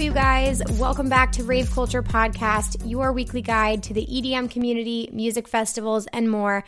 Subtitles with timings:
[0.00, 0.62] you guys.
[0.78, 6.06] Welcome back to Rave Culture Podcast, your weekly guide to the EDM community, music festivals,
[6.12, 6.62] and more.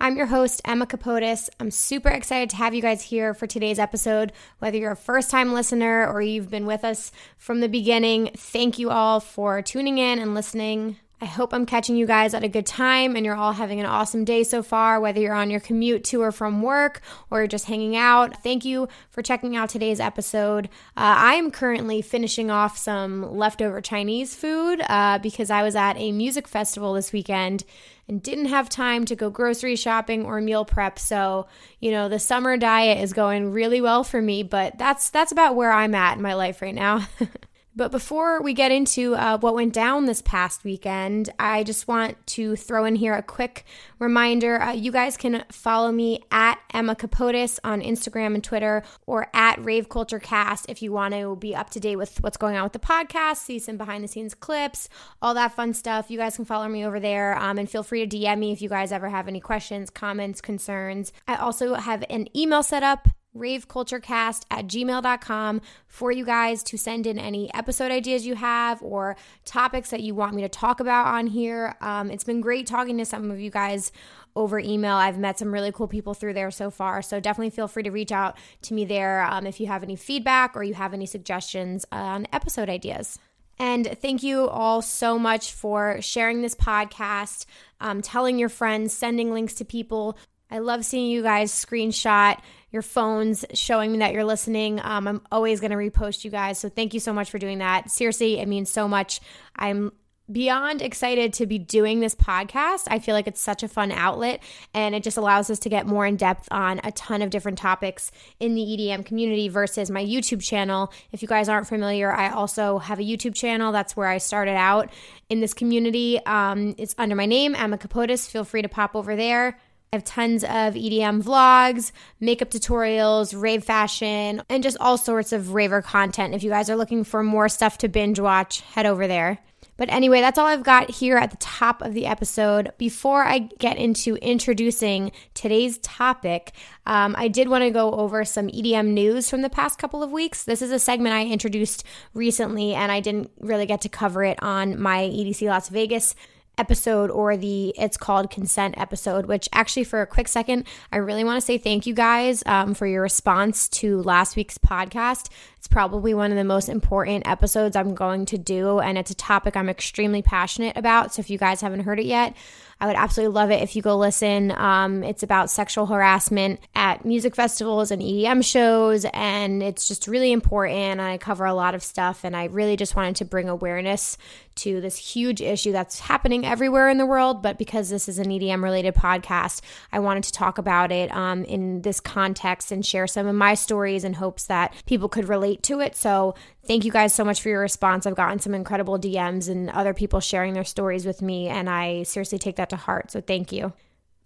[0.00, 1.48] I'm your host, Emma Kapotes.
[1.60, 4.32] I'm super excited to have you guys here for today's episode.
[4.58, 8.80] Whether you're a first time listener or you've been with us from the beginning, thank
[8.80, 10.96] you all for tuning in and listening.
[11.22, 13.86] I hope I'm catching you guys at a good time and you're all having an
[13.86, 17.00] awesome day so far, whether you're on your commute to or from work
[17.30, 18.42] or you're just hanging out.
[18.42, 20.66] Thank you for checking out today's episode.
[20.96, 25.96] Uh, I am currently finishing off some leftover Chinese food uh, because I was at
[25.96, 27.62] a music festival this weekend
[28.08, 30.98] and didn't have time to go grocery shopping or meal prep.
[30.98, 31.46] So,
[31.78, 35.54] you know, the summer diet is going really well for me, but that's that's about
[35.54, 37.06] where I'm at in my life right now.
[37.74, 42.18] But before we get into uh, what went down this past weekend, I just want
[42.28, 43.64] to throw in here a quick
[43.98, 44.60] reminder.
[44.60, 49.64] Uh, you guys can follow me at Emma Kapotes on Instagram and Twitter or at
[49.64, 52.64] Rave Culture Cast if you want to be up to date with what's going on
[52.64, 54.90] with the podcast, see some behind the scenes clips,
[55.22, 56.10] all that fun stuff.
[56.10, 58.60] You guys can follow me over there um, and feel free to DM me if
[58.60, 61.10] you guys ever have any questions, comments, concerns.
[61.26, 67.06] I also have an email set up raveculturecast at gmail.com for you guys to send
[67.06, 71.06] in any episode ideas you have or topics that you want me to talk about
[71.06, 71.76] on here.
[71.80, 73.92] Um, it's been great talking to some of you guys
[74.34, 74.96] over email.
[74.96, 77.02] I've met some really cool people through there so far.
[77.02, 79.96] So definitely feel free to reach out to me there um, if you have any
[79.96, 83.18] feedback or you have any suggestions on episode ideas.
[83.58, 87.44] And thank you all so much for sharing this podcast,
[87.80, 90.16] um, telling your friends, sending links to people.
[90.52, 92.38] I love seeing you guys screenshot
[92.72, 94.80] your phones showing me that you're listening.
[94.82, 96.58] Um, I'm always going to repost you guys.
[96.58, 97.90] So thank you so much for doing that.
[97.90, 99.20] Seriously, it means so much.
[99.54, 99.92] I'm
[100.30, 102.84] beyond excited to be doing this podcast.
[102.86, 105.86] I feel like it's such a fun outlet and it just allows us to get
[105.86, 110.02] more in depth on a ton of different topics in the EDM community versus my
[110.02, 110.92] YouTube channel.
[111.10, 113.72] If you guys aren't familiar, I also have a YouTube channel.
[113.72, 114.90] That's where I started out
[115.28, 116.24] in this community.
[116.24, 118.30] Um, it's under my name, Emma Kapotes.
[118.30, 119.58] Feel free to pop over there.
[119.94, 125.52] I have tons of EDM vlogs, makeup tutorials, rave fashion, and just all sorts of
[125.52, 126.34] raver content.
[126.34, 129.38] If you guys are looking for more stuff to binge watch, head over there.
[129.76, 132.72] But anyway, that's all I've got here at the top of the episode.
[132.78, 136.52] Before I get into introducing today's topic,
[136.86, 140.10] um, I did want to go over some EDM news from the past couple of
[140.10, 140.44] weeks.
[140.44, 144.42] This is a segment I introduced recently, and I didn't really get to cover it
[144.42, 146.14] on my EDC Las Vegas
[146.58, 151.24] episode or the it's called consent episode which actually for a quick second i really
[151.24, 155.28] want to say thank you guys um, for your response to last week's podcast
[155.62, 159.14] it's probably one of the most important episodes i'm going to do and it's a
[159.14, 162.34] topic i'm extremely passionate about so if you guys haven't heard it yet
[162.82, 164.50] I would absolutely love it if you go listen.
[164.50, 170.32] Um, it's about sexual harassment at music festivals and EDM shows, and it's just really
[170.32, 171.00] important.
[171.00, 174.18] I cover a lot of stuff, and I really just wanted to bring awareness
[174.54, 177.40] to this huge issue that's happening everywhere in the world.
[177.40, 179.60] But because this is an EDM related podcast,
[179.92, 183.54] I wanted to talk about it um, in this context and share some of my
[183.54, 185.96] stories in hopes that people could relate to it.
[185.96, 186.34] So
[186.64, 188.06] Thank you guys so much for your response.
[188.06, 192.04] I've gotten some incredible DMs and other people sharing their stories with me, and I
[192.04, 193.10] seriously take that to heart.
[193.10, 193.72] So thank you.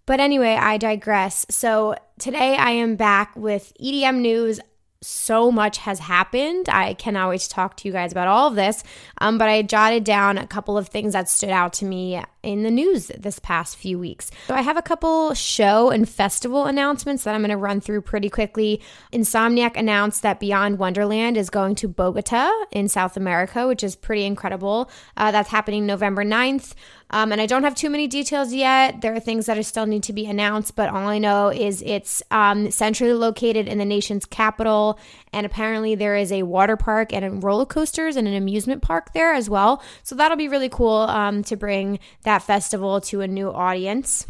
[0.05, 1.47] But anyway, I digress.
[1.49, 4.59] So today I am back with EDM news
[5.01, 6.69] so much has happened.
[6.69, 8.83] I cannot wait to talk to you guys about all of this.
[9.19, 12.63] Um, but I jotted down a couple of things that stood out to me in
[12.63, 14.31] the news this past few weeks.
[14.47, 18.01] So I have a couple show and festival announcements that I'm going to run through
[18.01, 18.81] pretty quickly.
[19.11, 24.23] Insomniac announced that Beyond Wonderland is going to Bogota in South America, which is pretty
[24.23, 24.89] incredible.
[25.17, 26.73] Uh, that's happening November 9th.
[27.09, 29.01] Um, and I don't have too many details yet.
[29.01, 31.81] There are things that are still need to be announced, but all I know is
[31.85, 34.99] it's um, centrally located in the nation's capital.
[35.31, 39.33] And apparently, there is a water park and roller coasters and an amusement park there
[39.33, 39.81] as well.
[40.03, 44.27] So that'll be really cool um, to bring that festival to a new audience.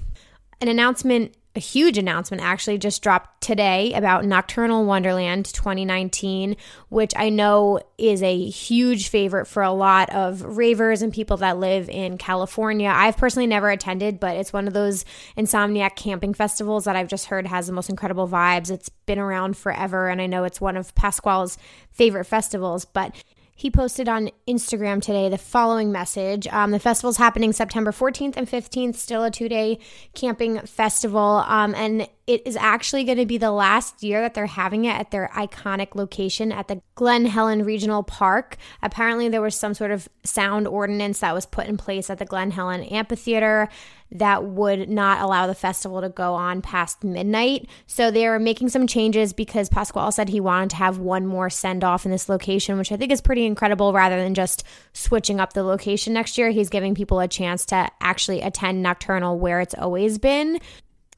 [0.62, 6.56] An announcement a huge announcement actually just dropped today about Nocturnal Wonderland 2019,
[6.90, 11.58] which I know is a huge favorite for a lot of ravers and people that
[11.58, 12.94] live in California.
[12.94, 15.04] I've personally never attended, but it's one of those
[15.36, 18.70] insomniac camping festivals that I've just heard has the most incredible vibes.
[18.70, 21.58] It's been around forever, and I know it's one of Pasquale's
[21.92, 23.16] favorite festivals, but
[23.58, 26.48] he posted on Instagram today the following message.
[26.50, 29.80] Um, the festival's happening September 14th and 15th, still a two day
[30.14, 31.44] camping festival.
[31.48, 34.92] Um, and it is actually going to be the last year that they're having it
[34.92, 38.58] at their iconic location at the Glen Helen Regional Park.
[38.84, 42.26] Apparently, there was some sort of sound ordinance that was put in place at the
[42.26, 43.70] Glen Helen Amphitheater
[44.12, 47.68] that would not allow the festival to go on past midnight.
[47.86, 51.50] So they are making some changes because Pasquale said he wanted to have one more
[51.50, 54.64] send off in this location, which I think is pretty incredible rather than just
[54.94, 56.52] switching up the location next year.
[56.52, 60.60] He's giving people a chance to actually attend Nocturnal where it's always been.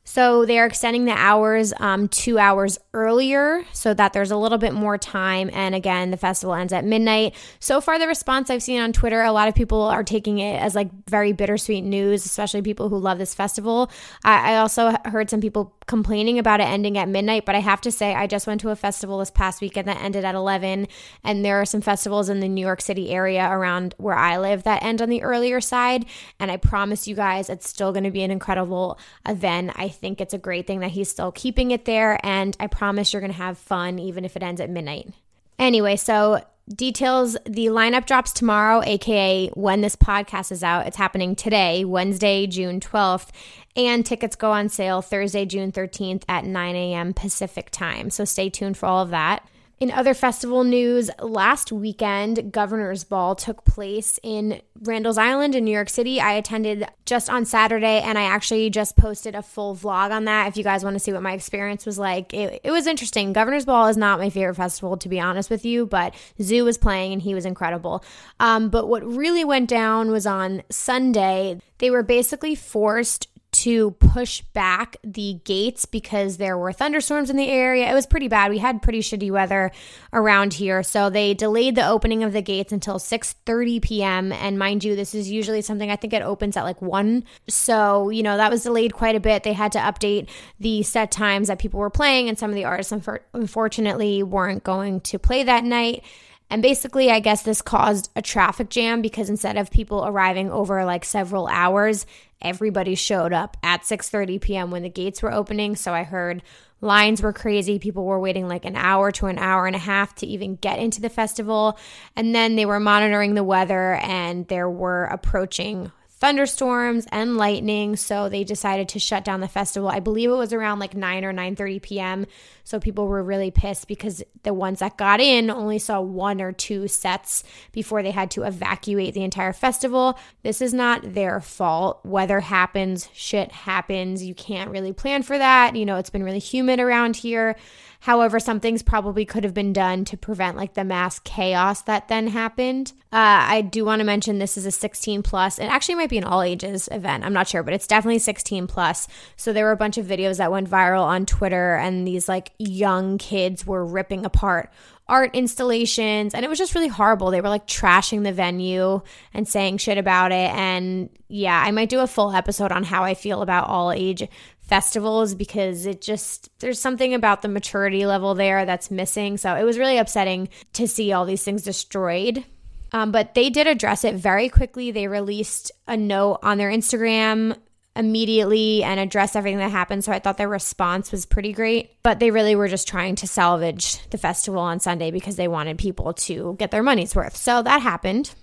[0.09, 4.57] So they are extending the hours um, two hours earlier so that there's a little
[4.57, 5.51] bit more time.
[5.53, 7.35] And again, the festival ends at midnight.
[7.59, 10.59] So far, the response I've seen on Twitter, a lot of people are taking it
[10.59, 13.91] as like very bittersweet news, especially people who love this festival.
[14.23, 17.81] I, I also heard some people complaining about it ending at midnight, but I have
[17.81, 20.87] to say, I just went to a festival this past weekend that ended at 11.
[21.23, 24.63] And there are some festivals in the New York City area around where I live
[24.63, 26.05] that end on the earlier side.
[26.39, 28.97] And I promise you guys, it's still going to be an incredible
[29.27, 29.71] event.
[29.75, 32.19] I think it's a great thing that he's still keeping it there.
[32.25, 35.13] And I promise you're going to have fun, even if it ends at midnight.
[35.57, 36.41] Anyway, so
[36.73, 40.87] details the lineup drops tomorrow, aka when this podcast is out.
[40.87, 43.29] It's happening today, Wednesday, June 12th,
[43.75, 47.13] and tickets go on sale Thursday, June 13th at 9 a.m.
[47.13, 48.09] Pacific time.
[48.09, 49.47] So stay tuned for all of that.
[49.79, 55.71] In other festival news, last weekend, Governor's Ball took place in Randall's Island in New
[55.71, 56.19] York City.
[56.19, 60.49] I attended just on Saturday and I actually just posted a full vlog on that
[60.49, 62.33] if you guys want to see what my experience was like.
[62.33, 63.31] It, it was interesting.
[63.31, 66.77] Governor's Ball is not my favorite festival, to be honest with you, but Zhu was
[66.77, 68.03] playing and he was incredible.
[68.41, 71.61] Um, but what really went down was on Sunday.
[71.77, 77.49] They were basically forced to push back the gates because there were thunderstorms in the
[77.49, 77.89] area.
[77.89, 78.51] It was pretty bad.
[78.51, 79.71] We had pretty shitty weather
[80.13, 84.31] around here, so they delayed the opening of the gates until 6:30 p.m.
[84.31, 87.23] And mind you, this is usually something I think it opens at like 1.
[87.47, 89.43] So, you know, that was delayed quite a bit.
[89.43, 90.29] They had to update
[90.59, 92.93] the set times that people were playing and some of the artists
[93.33, 96.03] unfortunately weren't going to play that night.
[96.51, 100.83] And basically, I guess this caused a traffic jam because instead of people arriving over
[100.83, 102.07] like several hours,
[102.41, 104.71] everybody showed up at 6:30 p.m.
[104.71, 105.75] when the gates were opening.
[105.75, 106.43] So I heard
[106.81, 107.79] lines were crazy.
[107.79, 110.79] People were waiting like an hour to an hour and a half to even get
[110.79, 111.77] into the festival.
[112.15, 118.27] And then they were monitoring the weather and there were approaching thunderstorms and lightning so
[118.27, 119.89] they decided to shut down the festival.
[119.89, 122.25] I believe it was around like 9 or 9.30 p.m
[122.69, 126.51] so people were really pissed because the ones that got in only saw one or
[126.51, 130.19] two sets before they had to evacuate the entire festival.
[130.43, 132.05] This is not their fault.
[132.05, 134.23] Weather happens shit happens.
[134.23, 135.75] You can't really plan for that.
[135.75, 137.55] You know it's been really humid around here
[138.01, 142.07] However, some things probably could have been done to prevent like the mass chaos that
[142.07, 142.93] then happened.
[143.11, 145.59] Uh, I do want to mention this is a 16 plus.
[145.59, 147.25] It actually might be an all ages event.
[147.25, 149.07] I'm not sure, but it's definitely 16 plus.
[149.35, 152.51] So there were a bunch of videos that went viral on Twitter, and these like
[152.57, 154.71] young kids were ripping apart
[155.09, 157.31] art installations and it was just really horrible.
[157.31, 159.01] They were like trashing the venue
[159.33, 163.03] and saying shit about it and yeah, I might do a full episode on how
[163.03, 164.27] I feel about all age
[164.69, 169.37] festivals because it just there's something about the maturity level there that's missing.
[169.37, 172.45] So it was really upsetting to see all these things destroyed.
[172.91, 174.91] Um, but they did address it very quickly.
[174.91, 177.57] They released a note on their Instagram
[177.95, 180.03] immediately and addressed everything that happened.
[180.03, 181.91] So I thought their response was pretty great.
[182.01, 185.77] But they really were just trying to salvage the festival on Sunday because they wanted
[185.77, 187.35] people to get their money's worth.
[187.35, 188.33] So that happened.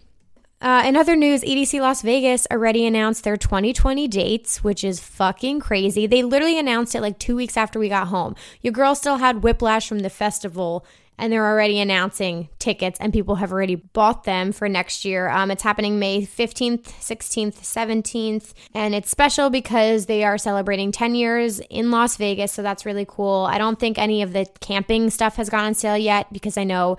[0.61, 5.61] Uh, in other news, EDC Las Vegas already announced their 2020 dates, which is fucking
[5.61, 6.07] crazy.
[6.07, 8.35] They literally announced it like two weeks after we got home.
[8.63, 10.87] Your girl still had whiplash from the festival,
[11.19, 15.29] and they're already announcing tickets, and people have already bought them for next year.
[15.29, 21.15] Um, it's happening May 15th, 16th, 17th, and it's special because they are celebrating 10
[21.15, 23.47] years in Las Vegas, so that's really cool.
[23.49, 26.65] I don't think any of the camping stuff has gone on sale yet because I
[26.65, 26.97] know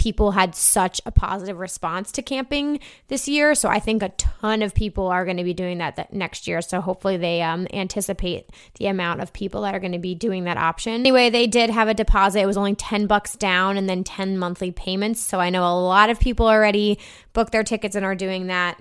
[0.00, 3.54] people had such a positive response to camping this year.
[3.54, 6.48] So I think a ton of people are going to be doing that, that next
[6.48, 6.62] year.
[6.62, 10.44] So hopefully they um, anticipate the amount of people that are going to be doing
[10.44, 10.94] that option.
[10.94, 12.40] Anyway, they did have a deposit.
[12.40, 15.20] It was only 10 bucks down and then 10 monthly payments.
[15.20, 16.98] So I know a lot of people already
[17.34, 18.80] booked their tickets and are doing that.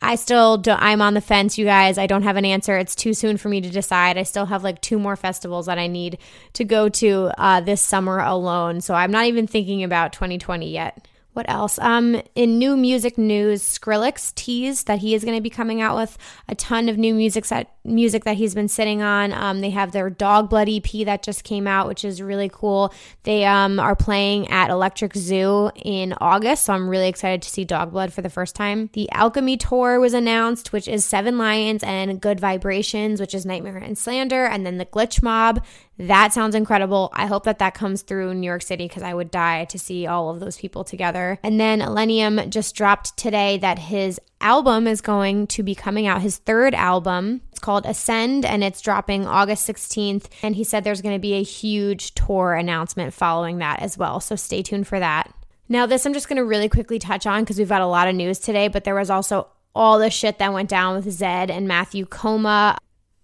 [0.00, 1.98] I still do, I'm on the fence, you guys.
[1.98, 2.76] I don't have an answer.
[2.76, 4.16] It's too soon for me to decide.
[4.16, 6.18] I still have like two more festivals that I need
[6.54, 8.80] to go to uh, this summer alone.
[8.80, 11.06] So I'm not even thinking about 2020 yet.
[11.38, 11.78] What else?
[11.78, 15.94] Um, in new music news, Skrillex teased that he is going to be coming out
[15.94, 16.18] with
[16.48, 19.32] a ton of new music that music that he's been sitting on.
[19.32, 22.92] Um, they have their Dog Blood EP that just came out, which is really cool.
[23.22, 27.64] They um, are playing at Electric Zoo in August, so I'm really excited to see
[27.64, 28.90] Dog Blood for the first time.
[28.92, 33.86] The Alchemy Tour was announced, which is Seven Lions and Gud Vibrations, which is NGHTMRE
[33.86, 35.64] and Slander, and then the Glitch Mob.
[35.98, 37.10] That sounds incredible.
[37.12, 40.06] I hope that that comes through New York City because I would die to see
[40.06, 41.27] all of those people together.
[41.42, 46.22] And then Illenium just dropped today that his album is going to be coming out,
[46.22, 47.42] his third album.
[47.50, 50.26] It's called Ascend and it's dropping August 16th.
[50.42, 54.20] And he said there's going to be a huge tour announcement following that as well.
[54.20, 55.32] So stay tuned for that.
[55.68, 58.08] Now, this I'm just going to really quickly touch on because we've got a lot
[58.08, 61.50] of news today, but there was also all the shit that went down with Zedd
[61.50, 62.78] and Matthew Koma.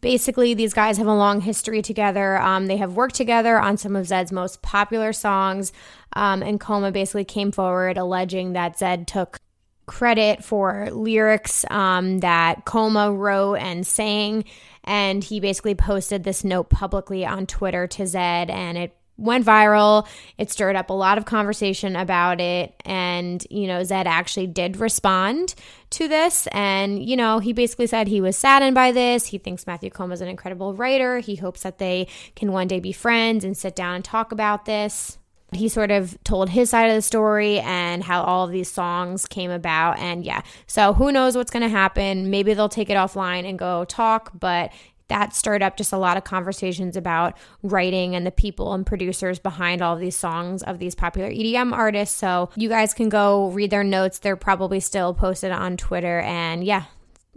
[0.04, 2.36] Basically, these guys have a long history together.
[2.36, 5.72] Um, they have worked together on some of Zedd's most popular songs.
[6.12, 9.38] Um, and Koma basically came forward alleging that Zedd took
[9.86, 14.44] credit for lyrics um, that Koma wrote and sang.
[14.84, 20.06] And he basically posted this note publicly on Twitter to Zedd, and it went viral.
[20.38, 22.74] It stirred up a lot of conversation about it.
[22.84, 25.54] And, you know, Zedd actually did respond
[25.90, 26.48] to this.
[26.48, 29.26] And, you know, he basically said he was saddened by this.
[29.26, 31.18] He thinks Matthew Koma is an incredible writer.
[31.20, 34.64] He hopes that they can one day be friends and sit down and talk about
[34.64, 35.18] this.
[35.52, 39.24] He sort of told his side of the story and how all of these songs
[39.24, 40.00] came about.
[40.00, 42.28] And yeah, so who knows what's going to happen?
[42.28, 44.72] Maybe they'll take it offline and go talk, but
[45.08, 49.38] that stirred up just a lot of conversations about writing and the people and producers
[49.38, 52.16] behind all of these songs of these popular EDM artists.
[52.16, 54.18] So you guys can go read their notes.
[54.18, 56.20] They're probably still posted on Twitter.
[56.20, 56.84] And yeah,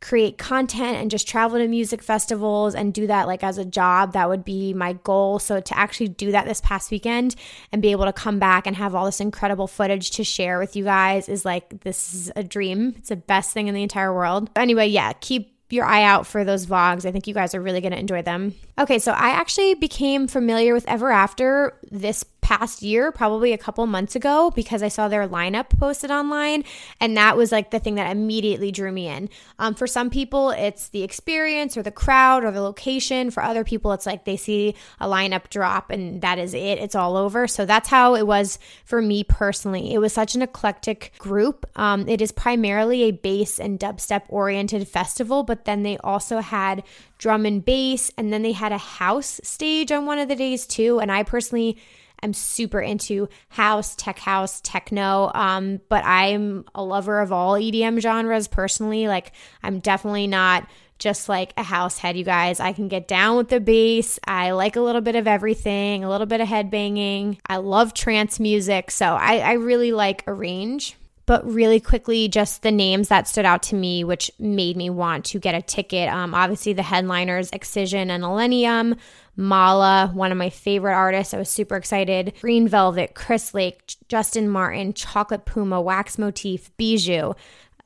[0.01, 4.13] create content and just travel to music festivals and do that like as a job,
[4.13, 5.39] that would be my goal.
[5.39, 7.35] So to actually do that this past weekend
[7.71, 10.75] and be able to come back and have all this incredible footage to share with
[10.75, 12.93] you guys is like, this is a dream.
[12.97, 14.49] It's the best thing in the entire world.
[14.55, 17.05] Anyway, yeah, keep your eye out for those vlogs.
[17.05, 18.53] I think you guys are really going to enjoy them.
[18.77, 23.87] Okay, so I actually became familiar with Ever After this past year, probably a couple
[23.87, 26.63] months ago, because I saw their lineup posted online.
[26.99, 29.29] And that was like the thing that immediately drew me in.
[29.57, 33.31] Um, for some people, it's the experience or the crowd or the location.
[33.31, 36.93] For other people, it's like they see a lineup drop and that is it, it's
[36.93, 37.47] all over.
[37.47, 39.91] So that's how it was for me personally.
[39.91, 41.65] It was such an eclectic group.
[41.75, 46.83] Um, it is primarily a bass and dubstep oriented festival, but then they also had
[47.17, 50.67] drum and bass, and then they had a house stage on one of the days
[50.67, 50.99] too.
[50.99, 51.77] And I personally
[52.25, 55.31] am super into house, tech house, techno.
[55.33, 59.07] Um, but I'm a lover of all EDM genres personally.
[59.07, 59.31] Like,
[59.63, 60.67] I'm definitely not
[60.99, 62.59] just like a house head, you guys.
[62.59, 64.19] I can get down with the bass.
[64.25, 67.37] I like a little bit of everything, a little bit of head banging.
[67.47, 68.91] I love trance music.
[68.91, 73.45] So I, I really like a range but really quickly, just the names that stood
[73.45, 76.09] out to me, which made me want to get a ticket.
[76.09, 78.97] Um, obviously, the headliners Excision and Illenium,
[79.37, 81.33] Malaa, one of my favorite artists.
[81.33, 82.33] I was super excited.
[82.41, 87.33] Green Velvet, Chris Lake, Justin Martin, Chocolate Puma, Wax Motif, Bijou,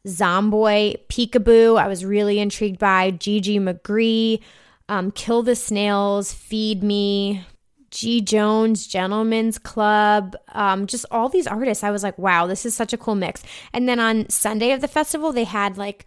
[0.08, 1.80] Zomboy, Peekaboo.
[1.80, 4.42] I was really intrigued by GG Magree,
[4.88, 7.44] um, Kill the Snails, Feed Me,
[7.92, 8.22] G.
[8.22, 11.84] Jones, Gentlemen's Club, um, just all these artists.
[11.84, 13.44] I was like, wow, this is such a cool mix.
[13.74, 16.06] And then on Sunday of the festival, they had like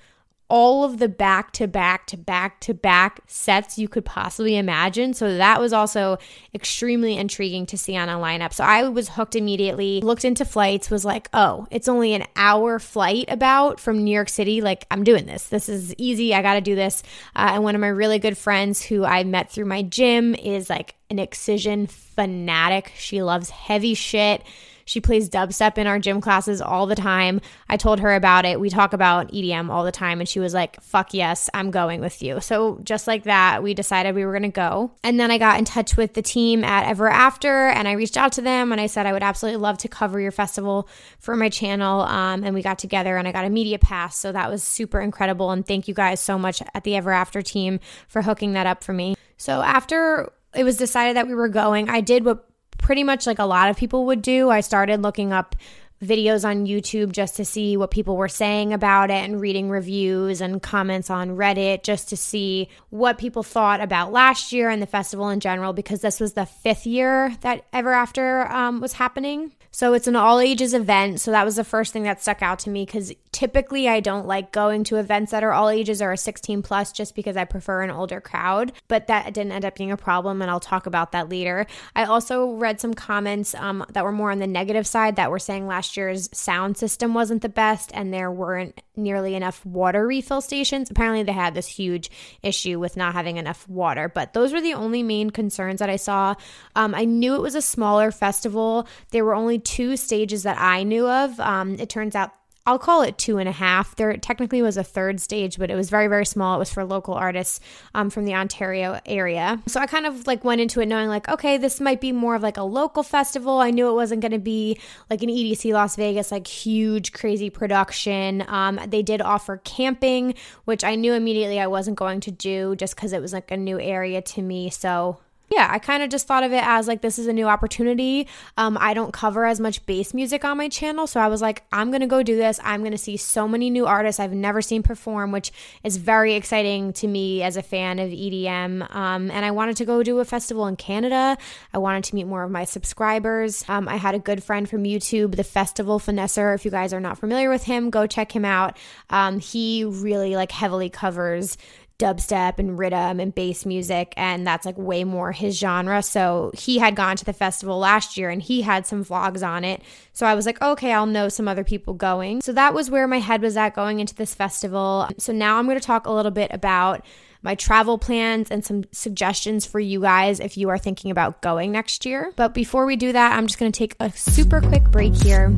[0.53, 5.15] all of the back to back to back to back sets you could possibly imagine.
[5.15, 6.19] So that was also
[6.55, 8.53] extremely intriguing to see on a lineup.
[8.53, 12.79] So I was hooked immediately, looked into flights, was like, oh, it's only an hour
[12.79, 14.61] flight about from New York City.
[14.61, 15.49] Like, I'm doing this.
[15.49, 16.35] This is easy.
[16.35, 17.03] I got to do this.
[17.35, 20.69] Uh, and one of my really good friends who I met through my gym is
[20.69, 22.93] like an excision fanatic.
[22.99, 24.43] She loves heavy shit.
[24.85, 27.41] She plays dubstep in our gym classes all the time.
[27.69, 28.61] I told her about it.
[28.61, 32.01] We talk about EDM all the time, and she was like, fuck yes, I'm going
[32.01, 32.41] with you.
[32.41, 34.93] So, just like that, we decided we were going to go.
[35.03, 38.17] And then I got in touch with the team at Ever After, and I reached
[38.17, 41.37] out to them and I said, I would absolutely love to cover your festival for
[41.37, 42.03] my channel.
[42.03, 44.17] Um, and we got together and I got a media pass.
[44.17, 45.51] So, that was super incredible.
[45.51, 48.85] And thank you guys so much at the Ever After team for hooking that up
[48.85, 49.15] for me.
[49.37, 52.47] So, after it was decided that we were going, I did what
[52.83, 54.51] pretty much like a lot of people would do.
[54.51, 55.57] I started looking up
[56.03, 60.41] videos on YouTube just to see what people were saying about it and reading reviews
[60.41, 64.87] and comments on Reddit just to see what people thought about last year and the
[64.87, 69.53] festival in general because this was the fifth year that Ever After um, was happening.
[69.71, 71.21] So it's an all ages event.
[71.21, 74.27] So that was the first thing that stuck out to me because typically I don't
[74.27, 77.45] like going to events that are all ages or a 16 plus just because I
[77.45, 78.73] prefer an older crowd.
[78.89, 81.67] But that didn't end up being a problem, and I'll talk about that later.
[81.97, 85.39] I also read some comments um, that were more on the negative side that were
[85.39, 90.43] saying last year's sound system wasn't the best and there weren't nearly enough water refill
[90.43, 90.91] stations.
[90.91, 92.11] Apparently, they had this huge
[92.43, 95.97] issue with not having enough water, but those were the only main concerns that I
[95.97, 96.35] saw.
[96.77, 98.87] Um, I knew it was a smaller festival.
[99.11, 101.41] There were only two stages that I knew of.
[101.41, 102.33] Um, it turns out
[102.65, 103.97] I'll call it two and a half.
[103.97, 106.55] There technically was a third stage, but it was very, very small.
[106.55, 107.59] It was for local artists
[107.93, 109.61] um, from the Ontario area.
[109.67, 112.37] So I kind of like went into it knowing like, okay, this might be more
[112.37, 113.59] of like a local festival.
[113.59, 114.79] I knew it wasn't going to be
[115.11, 118.45] like an EDC Las Vegas, like huge, crazy production.
[118.47, 122.95] Um, they did offer camping, which I knew immediately I wasn't going to do just
[122.95, 124.71] because it was like a new area to me.
[124.71, 125.19] So
[125.55, 128.27] yeah, I kind of just thought of it as like this is a new opportunity.
[128.57, 131.63] Um, I don't cover as much bass music on my channel, so I was like,
[131.73, 132.59] I'm gonna go do this.
[132.65, 135.53] I'm gonna see so many new artists I've never seen perform, which
[135.85, 138.95] is very exciting to me as a fan of EDM.
[138.95, 141.37] Um, and I wanted to go do a festival in Canada.
[141.75, 143.65] I wanted to meet more of my subscribers.
[143.69, 146.55] Um, I had a good friend from YouTube, the Festival Finesser.
[146.55, 148.79] If you guys are not familiar with him, go check him out.
[149.11, 151.59] Um, he really like heavily covers
[151.99, 156.03] dubstep and rhythm and bass music and that's like way more his genre.
[156.03, 159.65] So he had gone to the festival last year and he had some vlogs on
[159.65, 159.83] it.
[160.13, 162.43] So i was like okay i'll know some other people going.
[162.43, 165.09] So that was where my head was at going into this festival.
[165.19, 167.05] So now i'm going to talk a little bit about
[167.45, 171.73] my travel plans and some suggestions for you guys if you are thinking about going
[171.73, 172.33] next year.
[172.37, 175.53] But before we do that i'm just going to take a super quick break here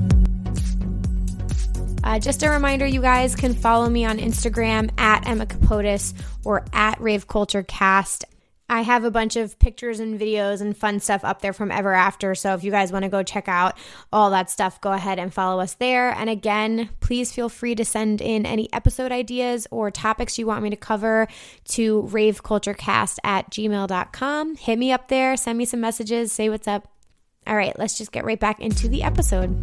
[2.05, 6.15] uh, just a reminder, you guys can follow me on Instagram at Emma Kapotes
[6.45, 8.27] or at Rave Culture Cast.
[8.69, 11.93] I have a bunch of pictures and videos and fun stuff up there from Ever
[11.93, 12.35] After.
[12.35, 13.77] So if you guys want to go check out
[14.13, 16.11] all that stuff, go ahead and follow us there.
[16.11, 20.63] And again, please feel free to send in any episode ideas or topics you want
[20.63, 21.29] me to cover
[21.69, 24.57] to raveculturecast at gmail.com.
[24.57, 26.89] Hit me up there, send me some messages, say what's up.
[27.47, 29.63] All right, let's just get right back into the episode.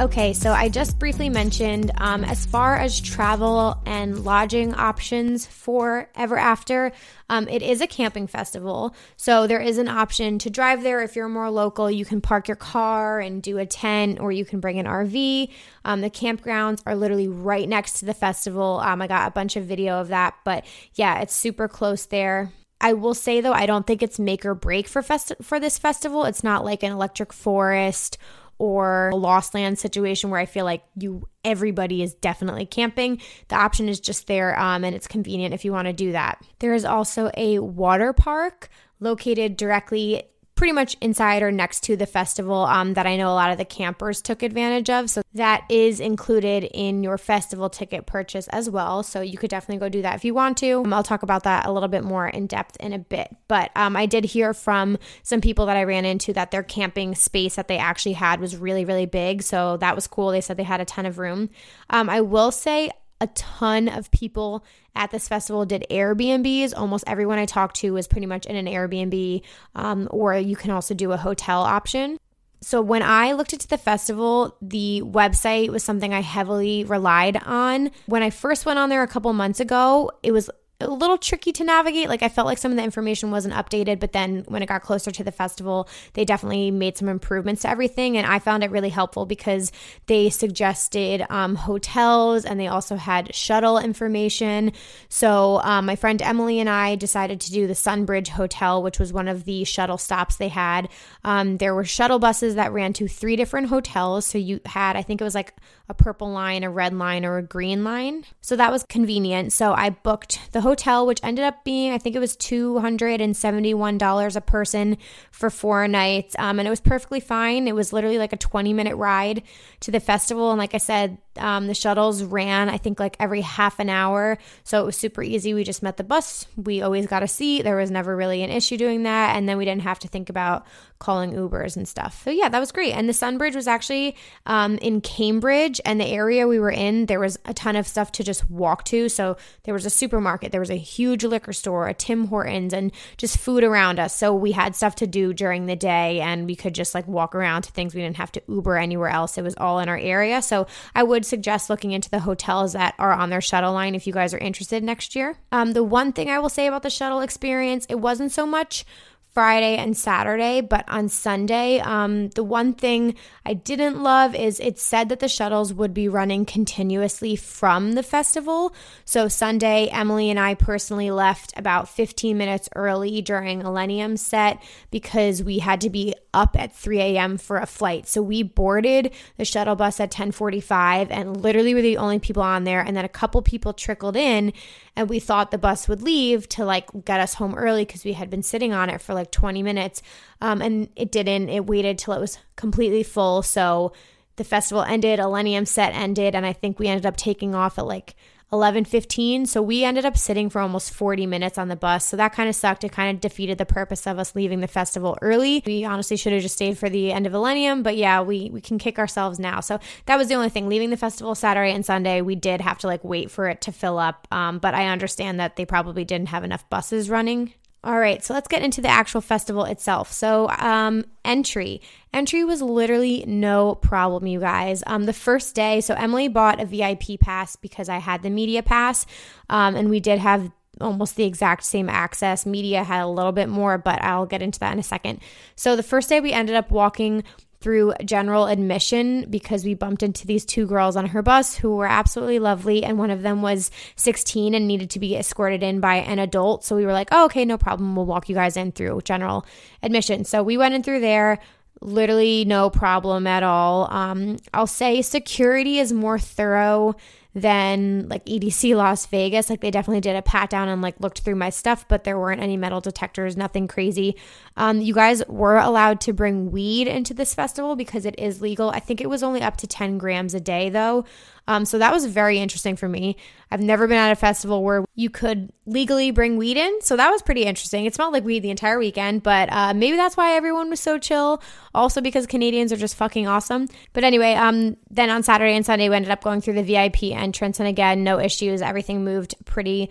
[0.00, 6.08] Okay, so I just briefly mentioned um, as far as travel and lodging options for
[6.14, 6.92] Ever After,
[7.28, 8.94] um, it is a camping festival.
[9.18, 11.90] So there is an option to drive there if you're more local.
[11.90, 15.50] You can park your car and do a tent, or you can bring an RV.
[15.84, 18.80] Um, the campgrounds are literally right next to the festival.
[18.82, 22.50] Um, I got a bunch of video of that, but yeah, it's super close there.
[22.80, 25.76] I will say though, I don't think it's make or break for fest- for this
[25.76, 26.24] festival.
[26.24, 28.16] It's not like an electric forest
[28.60, 33.18] or a lost land situation where I feel like you everybody is definitely camping.
[33.48, 36.42] The option is just there um, and it's convenient if you want to do that.
[36.58, 38.68] There is also a water park
[39.00, 40.24] located directly
[40.60, 43.56] pretty much inside or next to the festival um, that I know a lot of
[43.56, 45.08] the campers took advantage of.
[45.08, 49.02] So that is included in your festival ticket purchase as well.
[49.02, 50.82] So you could definitely go do that if you want to.
[50.82, 53.34] Um, I'll talk about that a little bit more in depth in a bit.
[53.48, 57.14] But um, I did hear from some people that I ran into that their camping
[57.14, 59.42] space that they actually had was really, really big.
[59.42, 60.30] So that was cool.
[60.30, 61.48] They said they had a ton of room.
[61.88, 66.72] Um, I will say a ton of people at this festival did Airbnbs.
[66.76, 69.42] Almost everyone I talked to was pretty much in an Airbnb,
[69.74, 72.18] um, or you can also do a hotel option.
[72.62, 77.90] So when I looked into the festival, the website was something I heavily relied on.
[78.06, 81.52] When I first went on there a couple months ago, it was a little tricky
[81.52, 82.08] to navigate.
[82.08, 84.82] Like I felt like some of the information wasn't updated, but then when it got
[84.82, 88.70] closer to the festival, they definitely made some improvements to everything, and I found it
[88.70, 89.72] really helpful because
[90.06, 94.72] they suggested um, hotels and they also had shuttle information.
[95.08, 99.12] So um, my friend Emily and I decided to do the Sunbridge Hotel, which was
[99.12, 100.88] one of the shuttle stops they had.
[101.24, 104.26] Um, there were shuttle buses that ran to three different hotels.
[104.26, 105.54] So you had, I think it was like
[105.88, 108.24] a purple line, a red line, or a green line.
[108.40, 109.52] So that was convenient.
[109.52, 110.60] So I booked the
[111.06, 114.96] which ended up being, I think it was $271 a person
[115.30, 116.36] for four nights.
[116.38, 117.68] Um, and it was perfectly fine.
[117.68, 119.42] It was literally like a 20 minute ride
[119.80, 120.50] to the festival.
[120.50, 124.38] And like I said, um, the shuttles ran, I think, like every half an hour.
[124.64, 125.54] So it was super easy.
[125.54, 126.46] We just met the bus.
[126.56, 127.62] We always got a seat.
[127.62, 129.36] There was never really an issue doing that.
[129.36, 130.66] And then we didn't have to think about
[131.00, 132.22] calling Ubers and stuff.
[132.24, 132.92] So yeah, that was great.
[132.92, 137.18] And the Sunbridge was actually um, in Cambridge and the area we were in, there
[137.18, 139.08] was a ton of stuff to just walk to.
[139.08, 142.92] So there was a supermarket, there was a huge liquor store, a Tim Hortons, and
[143.16, 144.14] just food around us.
[144.14, 147.34] So we had stuff to do during the day and we could just like walk
[147.34, 149.38] around to things we didn't have to Uber anywhere else.
[149.38, 150.42] It was all in our area.
[150.42, 154.06] So I would suggest looking into the hotels that are on their shuttle line if
[154.06, 155.38] you guys are interested next year.
[155.52, 158.84] Um, the one thing I will say about the shuttle experience, it wasn't so much
[159.32, 163.14] Friday and Saturday, but on Sunday, um, the one thing
[163.46, 168.02] I didn't love is it said that the shuttles would be running continuously from the
[168.02, 168.74] festival.
[169.04, 175.44] So Sunday, Emily and I personally left about 15 minutes early during Illenium set because
[175.44, 177.38] we had to be up at 3 a.m.
[177.38, 178.08] for a flight.
[178.08, 182.64] So we boarded the shuttle bus at 10:45, and literally were the only people on
[182.64, 182.80] there.
[182.80, 184.52] And then a couple people trickled in,
[185.00, 188.12] and we thought the bus would leave to like get us home early because we
[188.12, 190.02] had been sitting on it for like 20 minutes.
[190.42, 191.48] Um, and it didn't.
[191.48, 193.42] It waited till it was completely full.
[193.42, 193.94] So
[194.36, 197.84] the festival ended Illenium set ended and i think we ended up taking off at
[197.84, 198.14] like
[198.52, 202.06] 11:15 so we ended up sitting for almost 40 minutes on the bus.
[202.06, 202.84] So that kind of sucked.
[202.84, 205.62] It kind of defeated the purpose of us leaving the festival early.
[205.64, 208.60] We honestly should have just stayed for the end of Illenium, but yeah we we
[208.60, 209.60] can kick ourselves now.
[209.60, 210.68] So that was the only thing.
[210.68, 213.72] Leaving the festival Saturday and Sunday we did have to like wait for it to
[213.72, 214.26] fill up.
[214.30, 218.34] Um, but I understand that they probably didn't have enough buses running all right, so
[218.34, 220.12] let's get into the actual festival itself.
[220.12, 221.80] So, um, entry.
[222.12, 224.82] Entry was literally no problem, you guys.
[224.86, 228.62] Um, the first day, so Emily bought a VIP pass because I had the media
[228.62, 229.06] pass,
[229.48, 232.44] um, and we did have almost the exact same access.
[232.44, 235.20] Media had a little bit more, but I'll get into that in a second.
[235.56, 237.24] So, the first day we ended up walking
[237.60, 241.86] through general admission because we bumped into these two girls on her bus who were
[241.86, 242.82] absolutely lovely.
[242.82, 246.64] And one of them was 16 and needed to be escorted in by an adult.
[246.64, 247.94] So we were like, oh, okay, no problem.
[247.94, 249.44] We'll walk you guys in through general
[249.82, 250.24] admission.
[250.24, 251.38] So we went in through there.
[251.82, 253.90] Literally no problem at all.
[253.90, 256.94] Um, I'll say security is more thorough
[257.34, 259.48] than like EDC Las Vegas.
[259.48, 262.18] Like they definitely did a pat down and like looked through my stuff, but there
[262.18, 264.16] weren't any metal detectors, nothing crazy.
[264.56, 268.70] Um, you guys were allowed to bring weed into this festival because it is legal.
[268.70, 271.04] I think it was only up to 10 grams a day though.
[271.46, 273.16] Um, so that was very interesting for me.
[273.50, 276.80] I've never been at a festival where you could legally bring weed in.
[276.82, 277.84] So that was pretty interesting.
[277.84, 280.98] It smelled like weed the entire weekend, but uh, maybe that's why everyone was so
[280.98, 281.42] chill.
[281.74, 283.68] Also because Canadians are just fucking awesome.
[283.92, 287.04] But anyway, um, then on Saturday and Sunday, we ended up going through the VIP
[287.04, 287.58] entrance.
[287.58, 288.62] And again, no issues.
[288.62, 289.90] Everything moved pretty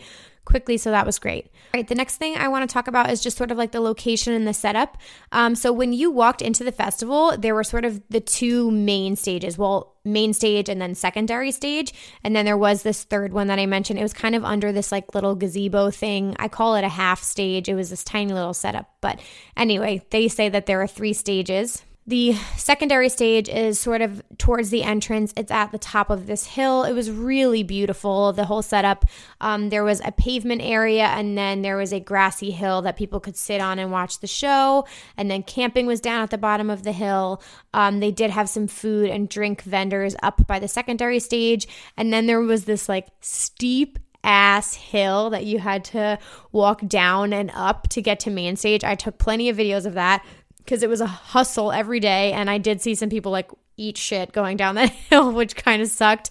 [0.50, 1.46] quickly, so that was great.
[1.46, 3.72] All right, the next thing I want to talk about is just sort of like
[3.72, 4.98] the location and the setup.
[5.32, 9.16] Um, so when you walked into the festival, there were sort of the two main
[9.16, 9.58] stages.
[9.58, 13.60] Well, main stage and then secondary stage, and then there was this third one that
[13.60, 14.00] I mentioned.
[14.00, 16.36] It was kind of under this like little gazebo thing.
[16.40, 17.70] I call it a half stage.
[17.70, 19.20] It was this tiny little setup, but
[19.56, 21.84] anyway, they say that there are three stages.
[22.10, 25.32] The secondary stage is sort of towards the entrance.
[25.38, 26.84] It's at the top of this hill.
[26.84, 29.06] It was really beautiful, the whole setup.
[29.41, 33.19] Um, there was a pavement area, and then there was a grassy hill that people
[33.19, 34.88] could sit on and watch the show.
[35.17, 37.43] And then camping was down at the bottom of the hill.
[37.76, 41.67] Um, they did have some food and drink vendors up by the secondary stage.
[41.95, 46.19] And then there was this like steep ass hill that you had to
[46.52, 48.84] walk down and up to get to main stage.
[48.84, 50.26] I took plenty of videos of that
[50.70, 52.32] because it was a hustle every day.
[52.32, 55.82] And I did see some people like eat shit going down that hill, which kind
[55.82, 56.30] of sucked.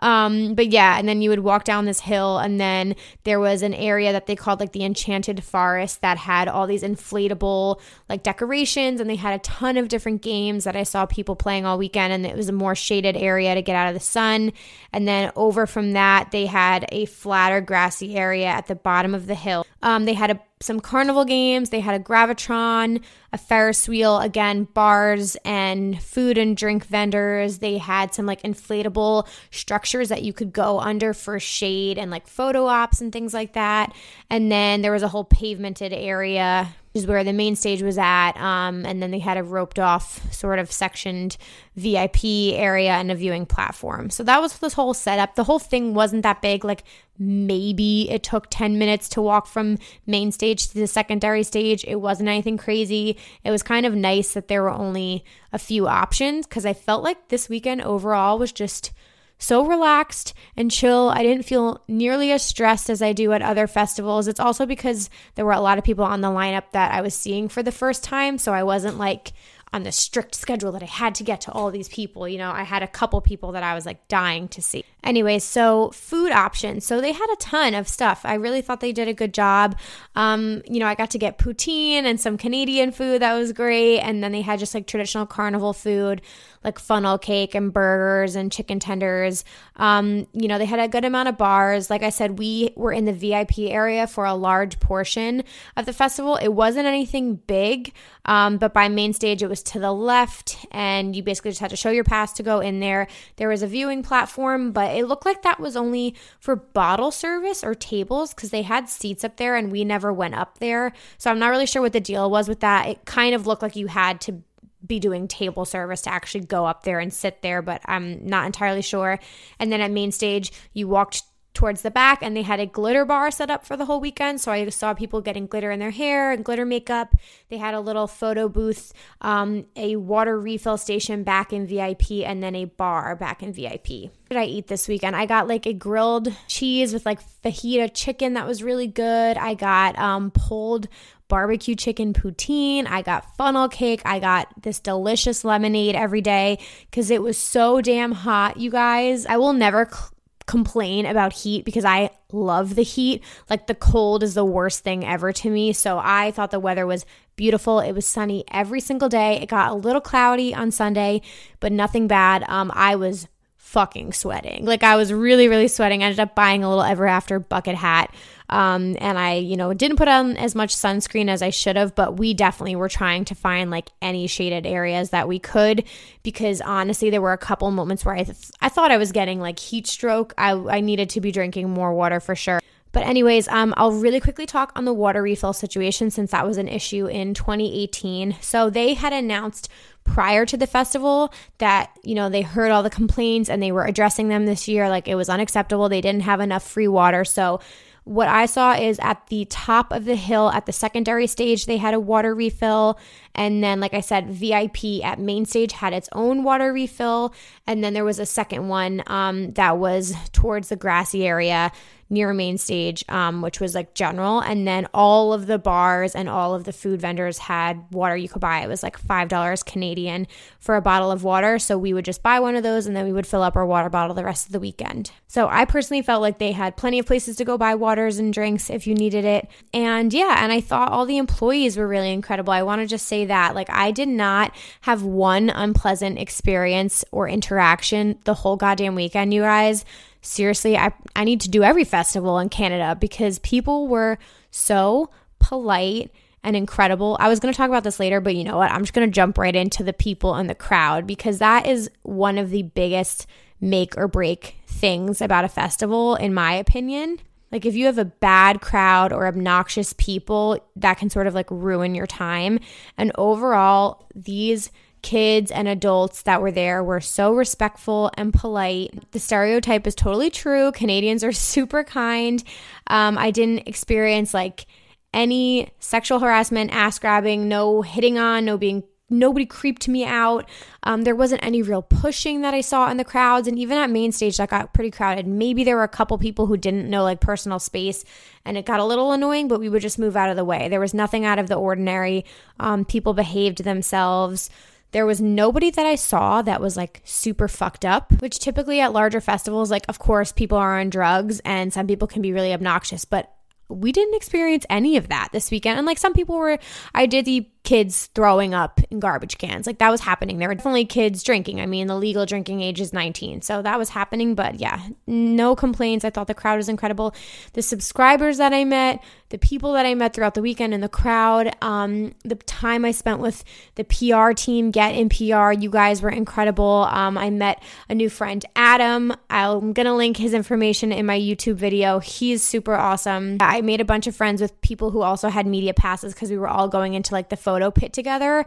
[0.00, 3.62] Um, but yeah, and then you would walk down this hill, and then there was
[3.62, 8.22] an area that they called like the Enchanted Forest that had all these inflatable like
[8.22, 11.78] decorations, and they had a ton of different games that I saw people playing all
[11.78, 12.12] weekend.
[12.12, 14.52] And it was a more shaded area to get out of the sun.
[14.92, 19.26] And then over from that, they had a flatter, grassy area at the bottom of
[19.26, 19.66] the hill.
[19.82, 21.70] Um, they had a some carnival games.
[21.70, 27.58] They had a Gravitron, a Ferris wheel, again, bars and food and drink vendors.
[27.58, 32.26] They had some like inflatable structures that you could go under for shade and like
[32.26, 33.94] photo ops and things like that.
[34.30, 37.98] And then there was a whole pavemented area which is where the main stage was
[37.98, 38.32] at.
[38.36, 41.36] Um, and then they had a roped off, sort of sectioned
[41.76, 44.10] VIP area and a viewing platform.
[44.10, 45.34] So that was this whole setup.
[45.34, 46.64] The whole thing wasn't that big.
[46.64, 46.84] Like
[47.18, 51.84] maybe it took 10 minutes to walk from main stage to the secondary stage.
[51.86, 53.17] It wasn't anything crazy.
[53.44, 57.02] It was kind of nice that there were only a few options because I felt
[57.02, 58.92] like this weekend overall was just
[59.38, 61.10] so relaxed and chill.
[61.10, 64.26] I didn't feel nearly as stressed as I do at other festivals.
[64.26, 67.14] It's also because there were a lot of people on the lineup that I was
[67.14, 68.38] seeing for the first time.
[68.38, 69.32] So I wasn't like,
[69.72, 72.28] on the strict schedule that I had to get to all these people.
[72.28, 74.84] You know, I had a couple people that I was like dying to see.
[75.04, 76.84] Anyway, so food options.
[76.84, 78.22] So they had a ton of stuff.
[78.24, 79.76] I really thought they did a good job.
[80.16, 84.00] Um, you know, I got to get poutine and some Canadian food that was great.
[84.00, 86.22] And then they had just like traditional carnival food,
[86.64, 89.44] like funnel cake and burgers and chicken tenders.
[89.76, 91.90] Um, you know, they had a good amount of bars.
[91.90, 95.44] Like I said, we were in the VIP area for a large portion
[95.76, 96.36] of the festival.
[96.36, 97.92] It wasn't anything big,
[98.24, 101.70] um, but by main stage, it was to the left, and you basically just had
[101.70, 103.06] to show your pass to go in there.
[103.36, 107.62] There was a viewing platform, but it looked like that was only for bottle service
[107.62, 110.92] or tables because they had seats up there and we never went up there.
[111.16, 112.88] So I'm not really sure what the deal was with that.
[112.88, 114.42] It kind of looked like you had to
[114.86, 118.46] be doing table service to actually go up there and sit there, but I'm not
[118.46, 119.18] entirely sure.
[119.58, 121.22] And then at main stage, you walked
[121.58, 124.40] towards the back and they had a glitter bar set up for the whole weekend.
[124.40, 127.16] So i saw people getting glitter in their hair and glitter makeup.
[127.48, 132.44] They had a little photo booth um, a water refill station back in vip and
[132.44, 133.88] then a bar back in vip
[134.28, 135.16] what did i eat this weekend?
[135.16, 139.38] I got like a grilled cheese with like fajita chicken that was really good.
[139.38, 140.86] I got um, pulled
[141.28, 142.86] barbecue chicken poutine.
[142.88, 144.02] I got funnel cake.
[144.04, 146.58] I got this delicious lemonade every day
[146.90, 149.26] because it was so damn hot, you guys.
[149.26, 150.10] I will never cl-
[150.46, 153.22] complain about heat because I love the heat.
[153.48, 155.72] Like the cold is the worst thing ever to me.
[155.72, 157.04] So I thought the weather was
[157.36, 157.80] beautiful.
[157.80, 159.40] It was sunny every single day.
[159.40, 161.20] It got a little cloudy on Sunday,
[161.60, 162.44] but nothing bad.
[162.48, 163.28] Um, I was
[163.68, 164.64] fucking sweating.
[164.64, 166.02] Like I was really, really sweating.
[166.02, 168.14] I ended up buying a little ever after bucket hat.
[168.48, 171.94] Um, and I, you know, didn't put on as much sunscreen as I should have,
[171.94, 175.84] but we definitely were trying to find like any shaded areas that we could
[176.22, 179.40] because honestly, there were a couple moments where I, th- I thought I was getting
[179.40, 180.32] like heat stroke.
[180.38, 182.60] I, I needed to be drinking more water for sure.
[182.92, 186.56] But anyways, um, I'll really quickly talk on the water refill situation since that was
[186.56, 188.36] an issue in 2018.
[188.40, 189.68] So they had announced
[190.04, 193.84] prior to the festival that you know they heard all the complaints and they were
[193.84, 194.88] addressing them this year.
[194.88, 195.88] Like it was unacceptable.
[195.88, 197.60] They didn't have enough free water, so
[198.08, 201.76] what I saw is at the top of the hill at the secondary stage, they
[201.76, 202.98] had a water refill.
[203.34, 207.34] And then, like I said, VIP at main stage had its own water refill.
[207.66, 211.70] And then there was a second one um, that was towards the grassy area
[212.10, 214.40] near main stage, um, which was like general.
[214.40, 218.28] And then all of the bars and all of the food vendors had water you
[218.28, 218.60] could buy.
[218.60, 220.26] It was like $5 Canadian
[220.58, 221.58] for a bottle of water.
[221.58, 223.66] So we would just buy one of those and then we would fill up our
[223.66, 225.10] water bottle the rest of the weekend.
[225.26, 228.32] So I personally felt like they had plenty of places to go buy waters and
[228.32, 229.48] drinks if you needed it.
[229.74, 232.52] And yeah, and I thought all the employees were really incredible.
[232.52, 233.54] I want to just say that.
[233.54, 239.42] Like, I did not have one unpleasant experience or interaction the whole goddamn weekend, you
[239.42, 239.84] guys
[240.20, 244.18] seriously, I, I need to do every festival in Canada because people were
[244.50, 246.10] so polite
[246.42, 247.16] and incredible.
[247.20, 248.70] I was going to talk about this later, but you know what?
[248.70, 251.90] I'm just going to jump right into the people and the crowd because that is
[252.02, 253.26] one of the biggest
[253.60, 257.18] make or break things about a festival, in my opinion.
[257.50, 261.50] Like, if you have a bad crowd or obnoxious people, that can sort of like
[261.50, 262.60] ruin your time.
[262.96, 264.70] And overall, these
[265.02, 269.10] kids and adults that were there were so respectful and polite.
[269.12, 270.72] The stereotype is totally true.
[270.72, 272.42] Canadians are super kind.
[272.86, 274.66] Um, I didn't experience like
[275.14, 280.48] any sexual harassment, ass grabbing, no hitting on, no being nobody creeped me out.
[280.82, 283.48] Um, there wasn't any real pushing that I saw in the crowds.
[283.48, 285.26] And even at main stage, that got pretty crowded.
[285.26, 288.04] Maybe there were a couple people who didn't know like personal space
[288.44, 290.68] and it got a little annoying, but we would just move out of the way.
[290.68, 292.24] There was nothing out of the ordinary.
[292.60, 294.50] Um, people behaved themselves.
[294.92, 298.92] There was nobody that I saw that was like super fucked up, which typically at
[298.92, 302.52] larger festivals, like, of course, people are on drugs and some people can be really
[302.52, 303.32] obnoxious, but
[303.68, 305.78] we didn't experience any of that this weekend.
[305.78, 306.58] And like some people were,
[306.94, 309.66] I did the kids throwing up in garbage cans.
[309.66, 310.38] Like that was happening.
[310.38, 311.60] There were definitely kids drinking.
[311.60, 313.42] I mean, the legal drinking age is 19.
[313.42, 314.34] So that was happening.
[314.34, 316.02] But yeah, no complaints.
[316.02, 317.14] I thought the crowd was incredible.
[317.52, 320.88] The subscribers that I met, the people that I met throughout the weekend in the
[320.88, 326.00] crowd, um, the time I spent with the PR team, Get in PR, you guys
[326.00, 326.88] were incredible.
[326.90, 329.12] Um, I met a new friend, Adam.
[329.28, 331.98] I'm going to link his information in my YouTube video.
[331.98, 333.36] He's super awesome.
[333.40, 336.38] I made a bunch of friends with people who also had media passes because we
[336.38, 338.46] were all going into like the photo photo pit together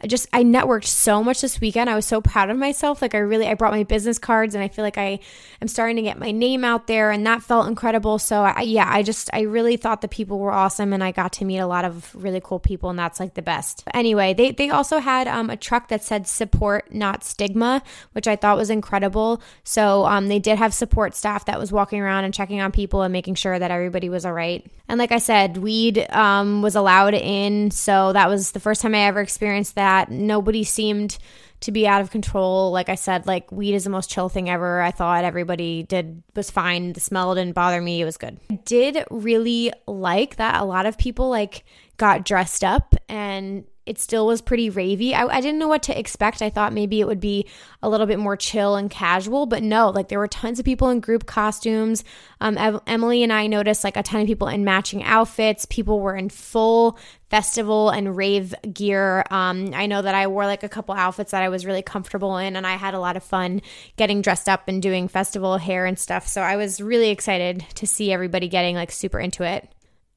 [0.00, 1.90] I just I networked so much this weekend.
[1.90, 3.02] I was so proud of myself.
[3.02, 5.18] Like I really I brought my business cards and I feel like I
[5.60, 8.20] am starting to get my name out there and that felt incredible.
[8.20, 11.32] So I, yeah, I just I really thought the people were awesome and I got
[11.34, 13.84] to meet a lot of really cool people and that's like the best.
[13.86, 17.82] But anyway, they they also had um, a truck that said support not stigma,
[18.12, 19.42] which I thought was incredible.
[19.64, 23.02] So um, they did have support staff that was walking around and checking on people
[23.02, 24.64] and making sure that everybody was all right.
[24.86, 28.94] And like I said, weed um, was allowed in, so that was the first time
[28.94, 30.10] I ever experienced that that.
[30.10, 31.18] Nobody seemed
[31.60, 32.70] to be out of control.
[32.70, 34.80] Like I said, like weed is the most chill thing ever.
[34.80, 36.92] I thought everybody did was fine.
[36.92, 38.00] The smell didn't bother me.
[38.00, 38.38] It was good.
[38.50, 41.64] I did really like that a lot of people like
[41.96, 45.12] got dressed up and it still was pretty ravey.
[45.12, 46.42] I, I, didn't know what to expect.
[46.42, 47.46] I thought maybe it would be
[47.82, 50.90] a little bit more chill and casual, but no, like there were tons of people
[50.90, 52.04] in group costumes.
[52.40, 55.64] Um, Ev- Emily and I noticed like a ton of people in matching outfits.
[55.66, 56.98] People were in full
[57.30, 59.24] festival and rave gear.
[59.30, 62.36] Um, I know that I wore like a couple outfits that I was really comfortable
[62.36, 63.62] in, and I had a lot of fun
[63.96, 66.26] getting dressed up and doing festival hair and stuff.
[66.26, 69.68] So I was really excited to see everybody getting like super into it.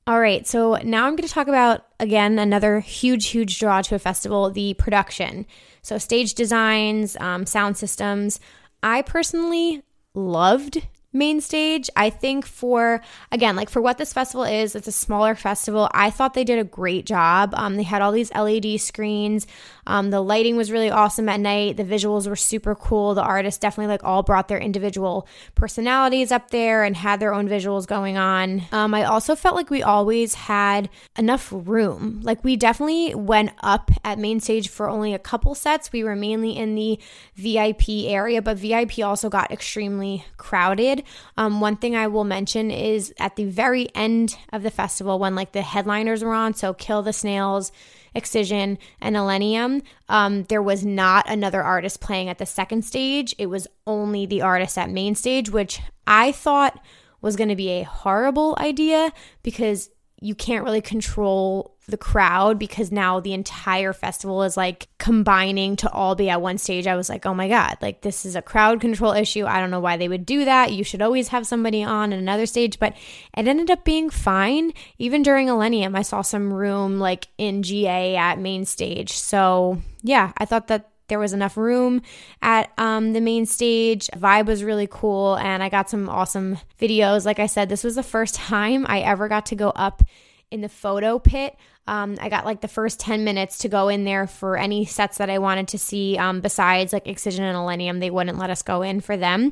[0.08, 3.96] All right, so now I'm going to talk about again another huge, huge draw to
[3.96, 5.46] a festival the production.
[5.84, 8.40] So, stage designs, um, sound systems.
[8.82, 9.84] I personally
[10.16, 11.90] loved main stage.
[11.96, 15.90] I think for again, like for what this festival is, it's a smaller festival.
[15.94, 17.54] I thought they did a great job.
[17.56, 19.48] Um, they had all these LED screens.
[19.88, 21.78] Um, the lighting was really awesome at night.
[21.78, 23.14] The visuals were super cool.
[23.14, 27.50] The artists definitely like all brought their individual personalities up there and had their own
[27.50, 28.64] visuals going on.
[28.72, 32.22] Um, I also felt like we always had enough room.
[32.24, 35.92] Like we definitely went up at main stage for only a couple sets.
[35.92, 37.00] We were mainly in the
[37.36, 41.01] VIP area, but VIP also got extremely crowded.
[41.38, 45.36] Um, one thing I will mention is at the very end of the festival, when
[45.36, 47.72] like the headliners were on, so Kill the Snails,
[48.14, 53.34] Excision, and Illenium, um, there was not another artist playing at the second stage.
[53.38, 56.84] It was only the artist at main stage, which I thought
[57.22, 62.92] was going to be a horrible idea because you can't really control the crowd because
[62.92, 66.88] now the entire festival is like combining to all be at one stage.
[66.88, 69.46] I was like, oh my God, like this is a crowd control issue.
[69.46, 70.72] I don't know why they would do that.
[70.72, 72.94] You should always have somebody on in another stage, but
[73.38, 74.74] it ended up being fine.
[74.98, 79.14] Even during Illenium, I saw some room like in GA at main stage.
[79.14, 82.02] So yeah, I thought that there was enough room
[82.42, 84.08] at um, the main stage.
[84.16, 87.26] Vibe was really cool, and I got some awesome videos.
[87.26, 90.04] Like I said, this was the first time I ever got to go up
[90.52, 91.58] in the photo pit.
[91.88, 95.18] Um, I got like the first 10 minutes to go in there for any sets
[95.18, 96.18] that I wanted to see.
[96.18, 99.52] Um, besides like Excision and Illenium, they wouldn't let us go in for them.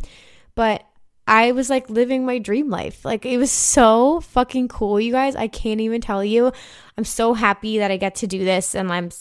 [0.55, 0.83] But
[1.29, 3.05] I was like living my dream life.
[3.05, 5.35] Like it was so fucking cool, you guys.
[5.35, 6.51] I can't even tell you.
[6.97, 9.11] I'm so happy that I get to do this and I'm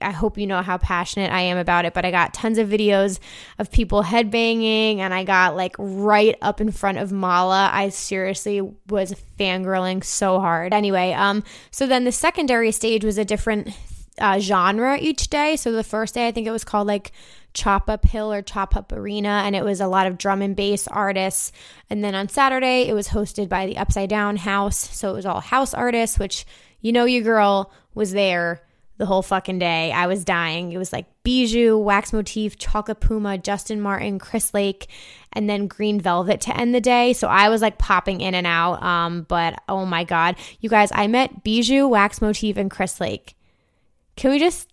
[0.00, 2.68] I hope you know how passionate I am about it, but I got tons of
[2.68, 3.18] videos
[3.58, 7.68] of people headbanging and I got like right up in front of Malaa.
[7.72, 10.72] I seriously was fangirling so hard.
[10.72, 11.42] Anyway, um
[11.72, 13.70] so then the secondary stage was a different
[14.18, 15.56] uh, genre each day.
[15.56, 17.12] So the first day I think it was called like
[17.54, 20.54] Chop Up Hill or Chop Up Arena, and it was a lot of drum and
[20.54, 21.52] bass artists.
[21.88, 24.76] And then on Saturday, it was hosted by the Upside Down House.
[24.76, 26.44] So it was all house artists, which
[26.80, 28.62] you know, your girl was there
[28.98, 29.92] the whole fucking day.
[29.92, 30.72] I was dying.
[30.72, 34.88] It was like Bijou, Wax Motif, Chocolate Puma, Justin Martin, Chris Lake,
[35.32, 37.12] and then Green Velvet to end the day.
[37.12, 38.82] So I was like popping in and out.
[38.82, 40.36] Um, but oh my God.
[40.60, 43.35] You guys, I met Bijou, Wax Motif, and Chris Lake.
[44.16, 44.68] Can we just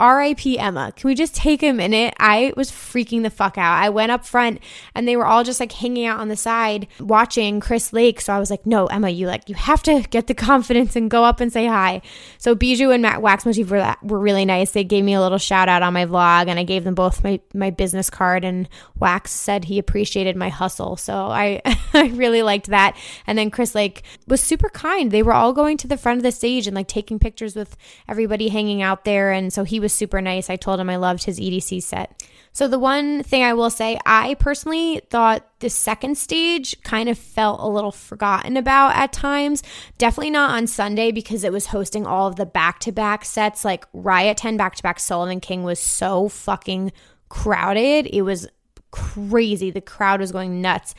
[0.00, 0.92] RIP Emma.
[0.94, 2.14] Can we just take a minute?
[2.20, 3.82] I was freaking the fuck out.
[3.82, 4.60] I went up front
[4.94, 8.20] and they were all just like hanging out on the side watching Chris Lake.
[8.20, 11.10] So I was like, no, Emma, you like, you have to get the confidence and
[11.10, 12.00] go up and say hi.
[12.38, 14.70] So Bijou and Matt Wax Motif were, were really nice.
[14.70, 17.24] They gave me a little shout out on my vlog and I gave them both
[17.24, 18.68] my, my business card and
[19.00, 20.96] Wax said he appreciated my hustle.
[20.96, 21.60] So I,
[21.92, 22.96] I really liked that.
[23.26, 25.10] And then Chris Lake was super kind.
[25.10, 27.76] They were all going to the front of the stage and like taking pictures with
[28.08, 29.32] everybody hanging out there.
[29.32, 30.50] And so he was was super nice.
[30.50, 32.22] I told him I loved his EDC set.
[32.52, 37.16] So, the one thing I will say, I personally thought the second stage kind of
[37.16, 39.62] felt a little forgotten about at times.
[39.96, 43.64] Definitely not on Sunday because it was hosting all of the back to back sets.
[43.64, 46.92] Like Riot 10 back to back Sullivan King was so fucking
[47.30, 48.06] crowded.
[48.12, 48.46] It was
[48.90, 49.70] crazy.
[49.70, 50.94] The crowd was going nuts.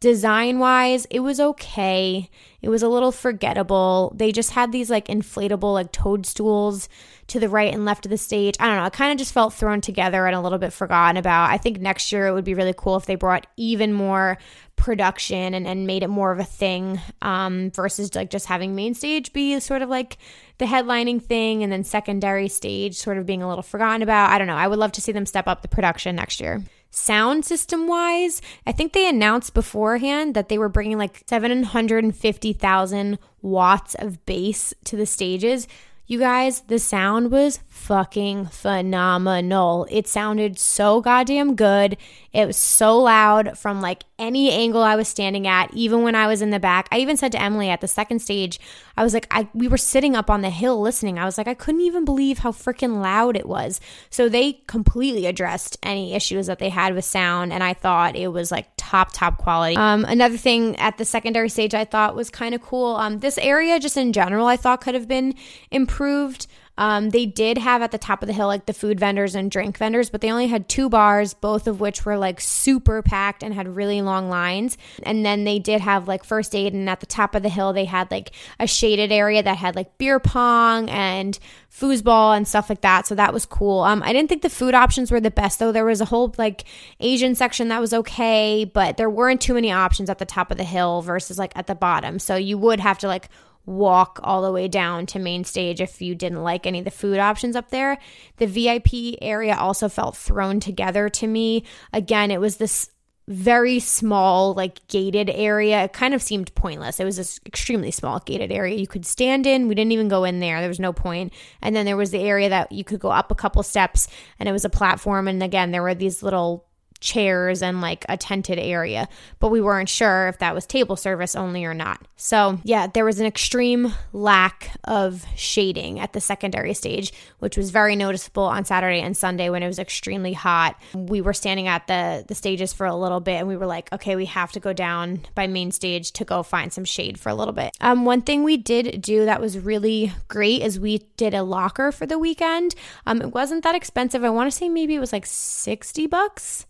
[0.00, 2.30] Design wise, it was okay.
[2.62, 4.12] It was a little forgettable.
[4.14, 6.88] They just had these like inflatable like toadstools
[7.26, 8.54] to the right and left of the stage.
[8.60, 8.84] I don't know.
[8.84, 11.50] It kind of just felt thrown together and a little bit forgotten about.
[11.50, 14.38] I think next year it would be really cool if they brought even more
[14.76, 18.94] production and, and made it more of a thing um, versus like just having main
[18.94, 20.16] stage be sort of like
[20.58, 24.30] the headlining thing and then secondary stage sort of being a little forgotten about.
[24.30, 24.54] I don't know.
[24.54, 28.40] I would love to see them step up the production next year sound system wise,
[28.66, 34.96] I think they announced beforehand that they were bringing like 750,000 watts of bass to
[34.96, 35.68] the stages.
[36.06, 39.86] You guys, the sound was fucking phenomenal.
[39.90, 41.96] It sounded so goddamn good.
[42.32, 46.26] It was so loud from like any angle I was standing at, even when I
[46.26, 46.88] was in the back.
[46.92, 48.60] I even said to Emily at the second stage,
[48.96, 51.18] I was like, I we were sitting up on the hill listening.
[51.18, 53.80] I was like, I couldn't even believe how freaking loud it was.
[54.10, 58.28] So they completely addressed any issues that they had with sound, and I thought it
[58.28, 59.76] was like top top quality.
[59.76, 62.96] Um, another thing at the secondary stage I thought was kind of cool.
[62.96, 65.34] Um, this area just in general I thought could have been
[65.70, 66.46] improved.
[66.78, 69.50] Um, they did have at the top of the hill like the food vendors and
[69.50, 73.42] drink vendors, but they only had two bars, both of which were like super packed
[73.42, 74.78] and had really long lines.
[75.02, 77.72] And then they did have like first aid, and at the top of the hill,
[77.72, 81.38] they had like a shaded area that had like beer pong and
[81.70, 83.06] foosball and stuff like that.
[83.06, 83.80] So that was cool.
[83.82, 85.72] Um, I didn't think the food options were the best though.
[85.72, 86.64] There was a whole like
[87.00, 90.56] Asian section that was okay, but there weren't too many options at the top of
[90.56, 92.18] the hill versus like at the bottom.
[92.18, 93.28] So you would have to like
[93.68, 96.90] walk all the way down to main stage if you didn't like any of the
[96.90, 97.98] food options up there.
[98.38, 101.64] The VIP area also felt thrown together to me.
[101.92, 102.90] Again, it was this
[103.28, 105.84] very small, like gated area.
[105.84, 106.98] It kind of seemed pointless.
[106.98, 109.68] It was this extremely small gated area you could stand in.
[109.68, 110.60] We didn't even go in there.
[110.60, 111.34] There was no point.
[111.60, 114.08] And then there was the area that you could go up a couple steps
[114.38, 115.28] and it was a platform.
[115.28, 116.67] And again, there were these little
[117.00, 121.36] chairs and like a tented area, but we weren't sure if that was table service
[121.36, 122.00] only or not.
[122.16, 127.70] So, yeah, there was an extreme lack of shading at the secondary stage, which was
[127.70, 130.76] very noticeable on Saturday and Sunday when it was extremely hot.
[130.94, 133.92] We were standing at the the stages for a little bit and we were like,
[133.92, 137.28] okay, we have to go down by main stage to go find some shade for
[137.28, 137.76] a little bit.
[137.80, 141.92] Um one thing we did do that was really great is we did a locker
[141.92, 142.74] for the weekend.
[143.06, 144.24] Um it wasn't that expensive.
[144.24, 146.66] I want to say maybe it was like 60 bucks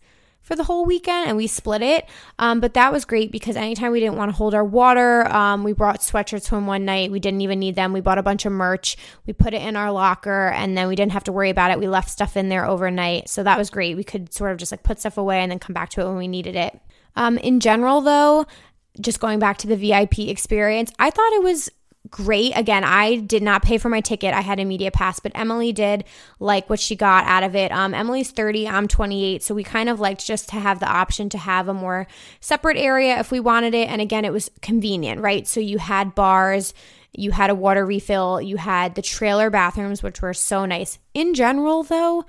[0.49, 2.09] for the whole weekend and we split it.
[2.39, 5.63] Um, but that was great because anytime we didn't want to hold our water, um,
[5.63, 7.11] we brought sweatshirts home one night.
[7.11, 7.93] We didn't even need them.
[7.93, 8.97] We bought a bunch of merch.
[9.27, 11.77] We put it in our locker and then we didn't have to worry about it.
[11.77, 13.29] We left stuff in there overnight.
[13.29, 13.95] So that was great.
[13.95, 16.05] We could sort of just like put stuff away and then come back to it
[16.05, 16.81] when we needed it.
[17.15, 18.47] Um, in general, though,
[18.99, 21.69] just going back to the VIP experience, I thought it was
[22.09, 22.53] great.
[22.55, 24.33] Again, I did not pay for my ticket.
[24.33, 26.05] I had a media pass, but Emily did
[26.39, 27.71] like what she got out of it.
[27.71, 29.43] Um, Emily's 30, I'm 28.
[29.43, 32.07] So we kind of liked just to have the option to have a more
[32.39, 33.89] separate area if we wanted it.
[33.89, 35.47] And again, it was convenient, right?
[35.47, 36.73] So you had bars,
[37.11, 40.99] you had a water refill, you had the trailer bathrooms, which were so nice.
[41.13, 42.25] In general, though,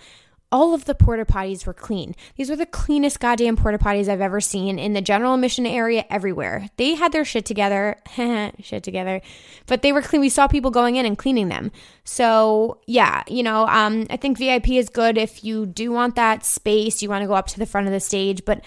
[0.53, 2.15] all of the porta potties were clean.
[2.37, 6.05] These were the cleanest goddamn porta potties I've ever seen in the general admission area
[6.11, 6.69] everywhere.
[6.77, 7.97] They had their shit together,
[8.61, 9.21] shit together,
[9.67, 10.21] but they were clean.
[10.21, 11.71] We saw people going in and cleaning them.
[12.05, 16.45] So yeah, you know, um, I think VIP is good if you do want that
[16.45, 17.03] space.
[17.03, 18.65] You want to go up to the front of the stage, but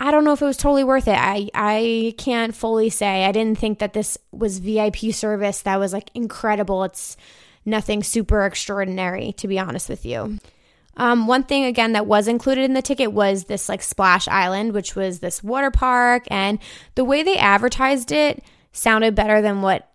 [0.00, 1.16] I don't know if it was totally worth it.
[1.16, 3.24] I I can't fully say.
[3.24, 6.82] I didn't think that this was VIP service that was like incredible.
[6.82, 7.16] It's
[7.64, 10.38] nothing super extraordinary, to be honest with you.
[10.96, 14.72] Um, one thing again that was included in the ticket was this like Splash Island,
[14.72, 16.58] which was this water park, and
[16.94, 18.42] the way they advertised it
[18.72, 19.90] sounded better than what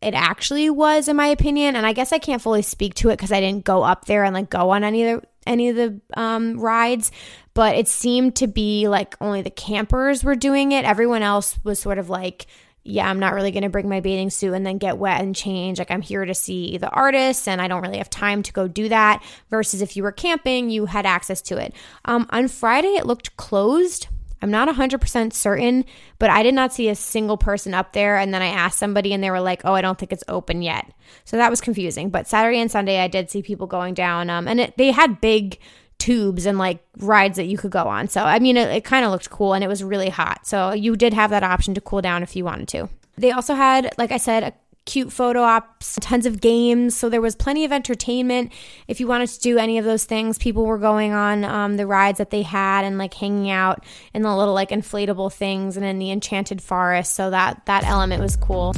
[0.00, 1.76] it actually was, in my opinion.
[1.76, 4.24] And I guess I can't fully speak to it because I didn't go up there
[4.24, 7.10] and like go on any of the any of the um, rides,
[7.54, 10.84] but it seemed to be like only the campers were doing it.
[10.84, 12.46] Everyone else was sort of like
[12.84, 15.36] yeah, I'm not really going to bring my bathing suit and then get wet and
[15.36, 15.78] change.
[15.78, 18.66] Like, I'm here to see the artists and I don't really have time to go
[18.66, 19.22] do that.
[19.50, 21.74] Versus if you were camping, you had access to it.
[22.04, 24.08] Um, on Friday, it looked closed.
[24.42, 25.84] I'm not 100% certain,
[26.18, 28.16] but I did not see a single person up there.
[28.16, 30.62] And then I asked somebody and they were like, oh, I don't think it's open
[30.62, 30.92] yet.
[31.24, 32.10] So that was confusing.
[32.10, 34.28] But Saturday and Sunday, I did see people going down.
[34.28, 35.60] Um, and it, they had big
[36.02, 38.08] tubes and like rides that you could go on.
[38.08, 40.46] So, I mean, it, it kind of looked cool and it was really hot.
[40.46, 42.88] So, you did have that option to cool down if you wanted to.
[43.16, 44.52] They also had, like I said, a
[44.84, 46.96] cute photo ops, tons of games.
[46.96, 48.52] So there was plenty of entertainment.
[48.88, 51.86] If you wanted to do any of those things, people were going on um, the
[51.86, 55.86] rides that they had and like hanging out in the little like inflatable things and
[55.86, 57.14] in the enchanted forest.
[57.14, 58.74] So that that element was cool.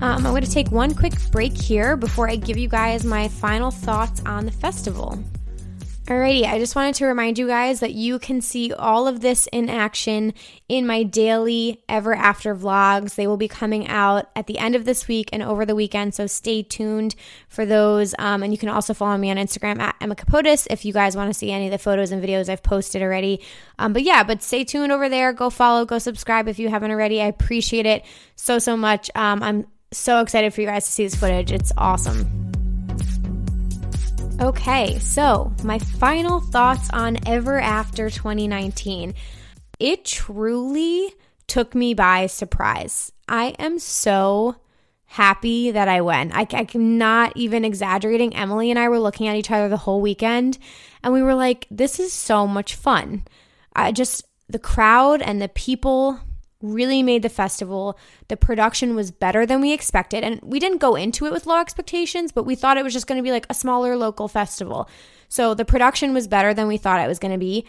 [0.00, 3.28] Um, I'm going to take one quick break here before I give you guys my
[3.28, 5.22] final thoughts on the festival.
[6.12, 9.48] Alrighty, I just wanted to remind you guys that you can see all of this
[9.50, 10.34] in action
[10.68, 13.14] in my daily ever after vlogs.
[13.14, 16.12] They will be coming out at the end of this week and over the weekend,
[16.14, 17.14] so stay tuned
[17.48, 18.14] for those.
[18.18, 21.16] Um, and you can also follow me on Instagram at Emma Kapotes if you guys
[21.16, 23.40] want to see any of the photos and videos I've posted already.
[23.78, 25.32] Um, but yeah, but stay tuned over there.
[25.32, 27.22] Go follow, go subscribe if you haven't already.
[27.22, 28.04] I appreciate it
[28.36, 29.10] so, so much.
[29.14, 31.52] Um, I'm so excited for you guys to see this footage.
[31.52, 32.51] It's awesome.
[34.40, 39.14] Okay, so my final thoughts on Ever After 2019.
[39.78, 41.12] It truly
[41.46, 43.12] took me by surprise.
[43.28, 44.56] I am so
[45.04, 46.34] happy that I went.
[46.34, 48.34] I, I'm not even exaggerating.
[48.34, 50.58] Emily and I were looking at each other the whole weekend
[51.04, 53.24] and we were like, this is so much fun.
[53.76, 56.18] I just, the crowd and the people
[56.62, 57.98] really made the festival.
[58.28, 60.24] The production was better than we expected.
[60.24, 63.06] And we didn't go into it with low expectations, but we thought it was just
[63.06, 64.88] going to be like a smaller local festival.
[65.28, 67.66] So the production was better than we thought it was going to be.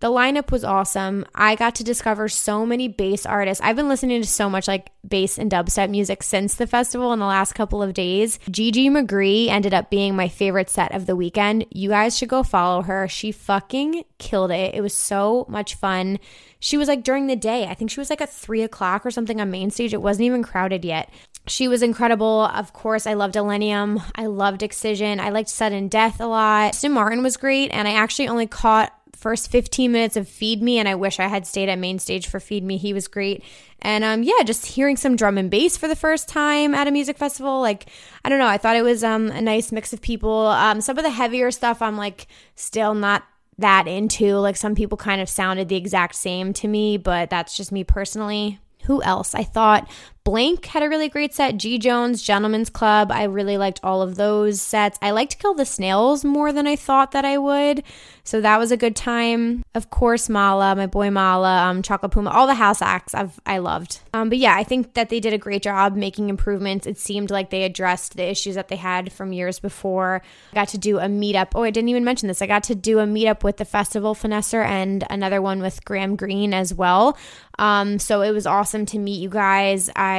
[0.00, 1.26] The lineup was awesome.
[1.34, 3.60] I got to discover so many bass artists.
[3.64, 7.18] I've been listening to so much like bass and dubstep music since the festival in
[7.18, 8.38] the last couple of days.
[8.48, 11.66] GG Magree ended up being my favorite set of the weekend.
[11.70, 13.08] You guys should go follow her.
[13.08, 14.74] She fucking killed it.
[14.74, 16.20] It was so much fun.
[16.60, 17.66] She was like during the day.
[17.66, 19.94] I think she was like at three o'clock or something on main stage.
[19.94, 21.10] It wasn't even crowded yet.
[21.48, 22.42] She was incredible.
[22.42, 24.02] Of course, I loved Illenium.
[24.14, 25.18] I loved Excision.
[25.18, 26.74] I liked Sudden Death a lot.
[26.74, 30.78] Sim Martin was great, and I actually only caught first 15 minutes of Feed Me,
[30.78, 32.76] and I wish I had stayed at main stage for Feed Me.
[32.76, 33.42] He was great.
[33.80, 36.90] And um, yeah, just hearing some drum and bass for the first time at a
[36.90, 37.86] music festival, like
[38.24, 40.46] I don't know, I thought it was um, a nice mix of people.
[40.48, 43.24] Um, some of the heavier stuff, I'm like still not
[43.58, 44.36] that into.
[44.36, 47.84] Like some people kind of sounded the exact same to me, but that's just me
[47.84, 48.60] personally.
[48.84, 49.34] Who else?
[49.34, 49.90] I thought
[50.28, 51.56] Blanke had a really great set.
[51.56, 53.10] G Jones, Gentlemen's Club.
[53.10, 54.98] I really liked all of those sets.
[55.00, 57.82] I liked Kill the Snails more than I thought that I would.
[58.24, 59.64] So that was a good time.
[59.74, 63.56] Of course, Malaa, my boy Malaa, um, Chocolate Puma, all the house acts I've, I
[63.56, 64.00] loved.
[64.12, 66.86] Um, but yeah, I think that they did a great job making improvements.
[66.86, 70.20] It seemed like they addressed the issues that they had from years before.
[70.52, 71.52] I got to do a meetup.
[71.54, 72.42] Oh, I didn't even mention this.
[72.42, 76.14] I got to do a meetup with the festival finesser and another one with Graham
[76.14, 77.16] Greene as well.
[77.58, 79.90] Um, so it was awesome to meet you guys.
[79.96, 80.17] I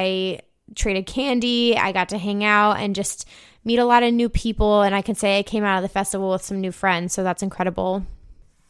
[0.74, 1.76] traded candy.
[1.76, 3.28] I got to hang out and just
[3.64, 4.82] meet a lot of new people.
[4.82, 7.12] And I can say I came out of the festival with some new friends.
[7.12, 8.06] So that's incredible.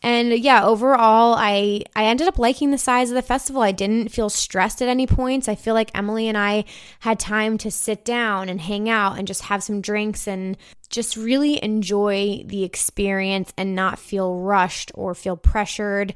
[0.02, 3.60] And yeah, overall, I I ended up liking the size of the festival.
[3.60, 5.46] I didn't feel stressed at any points.
[5.46, 6.64] I feel like Emily and I
[7.00, 10.56] had time to sit down and hang out and just have some drinks and
[10.88, 16.14] just really enjoy the experience and not feel rushed or feel pressured.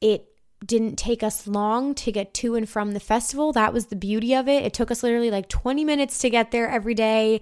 [0.00, 0.26] It
[0.64, 3.52] didn't take us long to get to and from the festival.
[3.52, 4.64] That was the beauty of it.
[4.64, 7.40] It took us literally like 20 minutes to get there every day.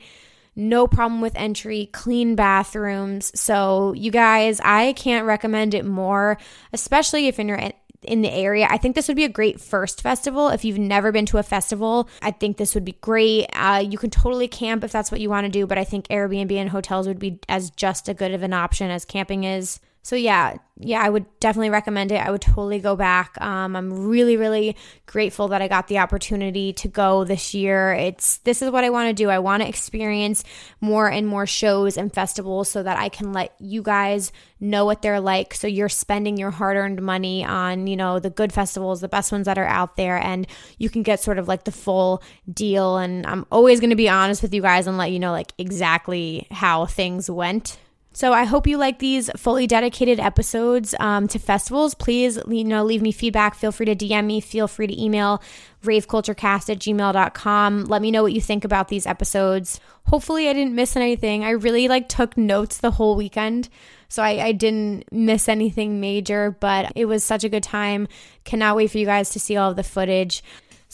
[0.57, 3.33] No problem with entry, clean bathrooms.
[3.39, 6.39] So, you guys, I can't recommend it more,
[6.73, 7.73] especially if you're
[8.05, 8.69] in the area.
[8.71, 10.49] I think this would be a great first festival.
[10.49, 13.47] If you've never been to a festival, I think this would be great.
[13.53, 16.07] Uh, you can totally camp if that's what you want to do, but I think
[16.09, 19.81] Airbnb and hotels would be as just a good of an option as camping is.
[20.05, 22.17] So yeah, yeah, I would definitely recommend it.
[22.17, 23.41] I would totally go back.
[23.41, 24.77] Um, I'm really, really
[25.07, 27.95] grateful that I got the opportunity to go this year.
[27.95, 29.31] It's this is what I want to do.
[29.31, 30.45] I want to experience
[30.83, 34.31] more and more shows and festivals so that I can let you guys
[34.61, 35.55] know what they're like.
[35.55, 39.47] So you're spending your hard-earned money on, you know, the good festivals, the best ones
[39.47, 40.47] that are out there, and
[40.77, 42.99] you can get sort of like the full deal.
[42.99, 45.55] And I'm always going to be honest with you guys and let you know like
[45.57, 47.79] exactly how things went
[48.15, 51.95] so I hope you like these fully dedicated episodes um, to festivals.
[51.95, 53.57] Please, you know, leave me feedback.
[53.57, 54.41] Feel free to DM me.
[54.41, 55.43] Feel free to email
[55.83, 57.85] raveculturecast at gmail.com.
[57.87, 59.81] Let me know what you think about these episodes.
[60.07, 61.45] Hopefully I didn't miss anything.
[61.45, 63.69] I really like took notes the whole weekend.
[64.09, 68.07] So I, I didn't miss anything major, but it was such a good time.
[68.45, 70.45] Cannot wait for you guys to see all of the footage.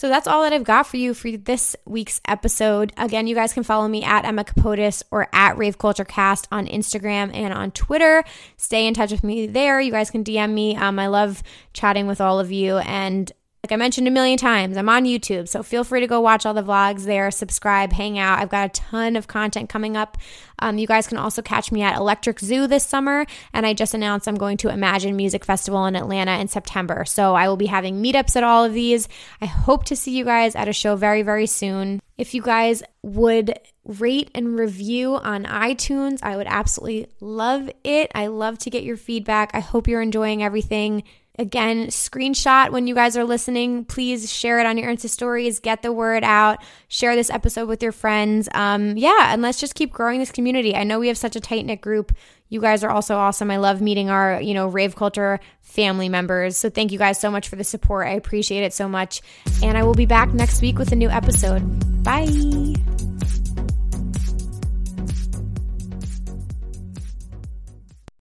[0.01, 2.91] So that's all that I've got for you for this week's episode.
[2.97, 6.67] Again, you guys can follow me at Emma Kapotes or at Rave Culture Cast on
[6.67, 8.25] Instagram and on Twitter.
[8.57, 9.79] Stay in touch with me there.
[9.79, 10.75] You guys can DM me.
[10.75, 11.43] Um, I love
[11.75, 12.79] chatting with all of you.
[12.79, 13.31] And
[13.71, 16.45] like I mentioned a million times, I'm on YouTube, so feel free to go watch
[16.45, 18.41] all the vlogs there, subscribe, hang out.
[18.41, 20.19] I've got a ton of content coming up.
[20.59, 23.95] Um, you guys can also catch me at Electric Zoo this summer, and I just
[23.95, 27.05] announced I'm going to Imagine Music Festival in Atlanta in September.
[27.05, 29.07] So I will be having meetups at all of these.
[29.41, 32.01] I hope to see you guys at a show very, very soon.
[32.19, 38.11] If you guys would rate and review on iTunes, I would absolutely love it.
[38.17, 39.53] I love to get your feedback.
[39.55, 41.05] I hope you're enjoying everything.
[41.39, 43.85] Again, screenshot when you guys are listening.
[43.85, 45.59] Please share it on your Insta stories.
[45.59, 46.59] Get the word out.
[46.89, 48.49] Share this episode with your friends.
[48.53, 50.75] Um, yeah, and let's just keep growing this community.
[50.75, 52.13] I know we have such a tight knit group.
[52.51, 53.51] You guys are also awesome.
[53.51, 56.57] I love meeting our, you know, rave culture family members.
[56.57, 58.09] So thank you guys so much for the support.
[58.09, 59.23] I appreciate it so much.
[59.63, 61.63] And I will be back next week with a new episode.
[62.03, 63.00] Bye.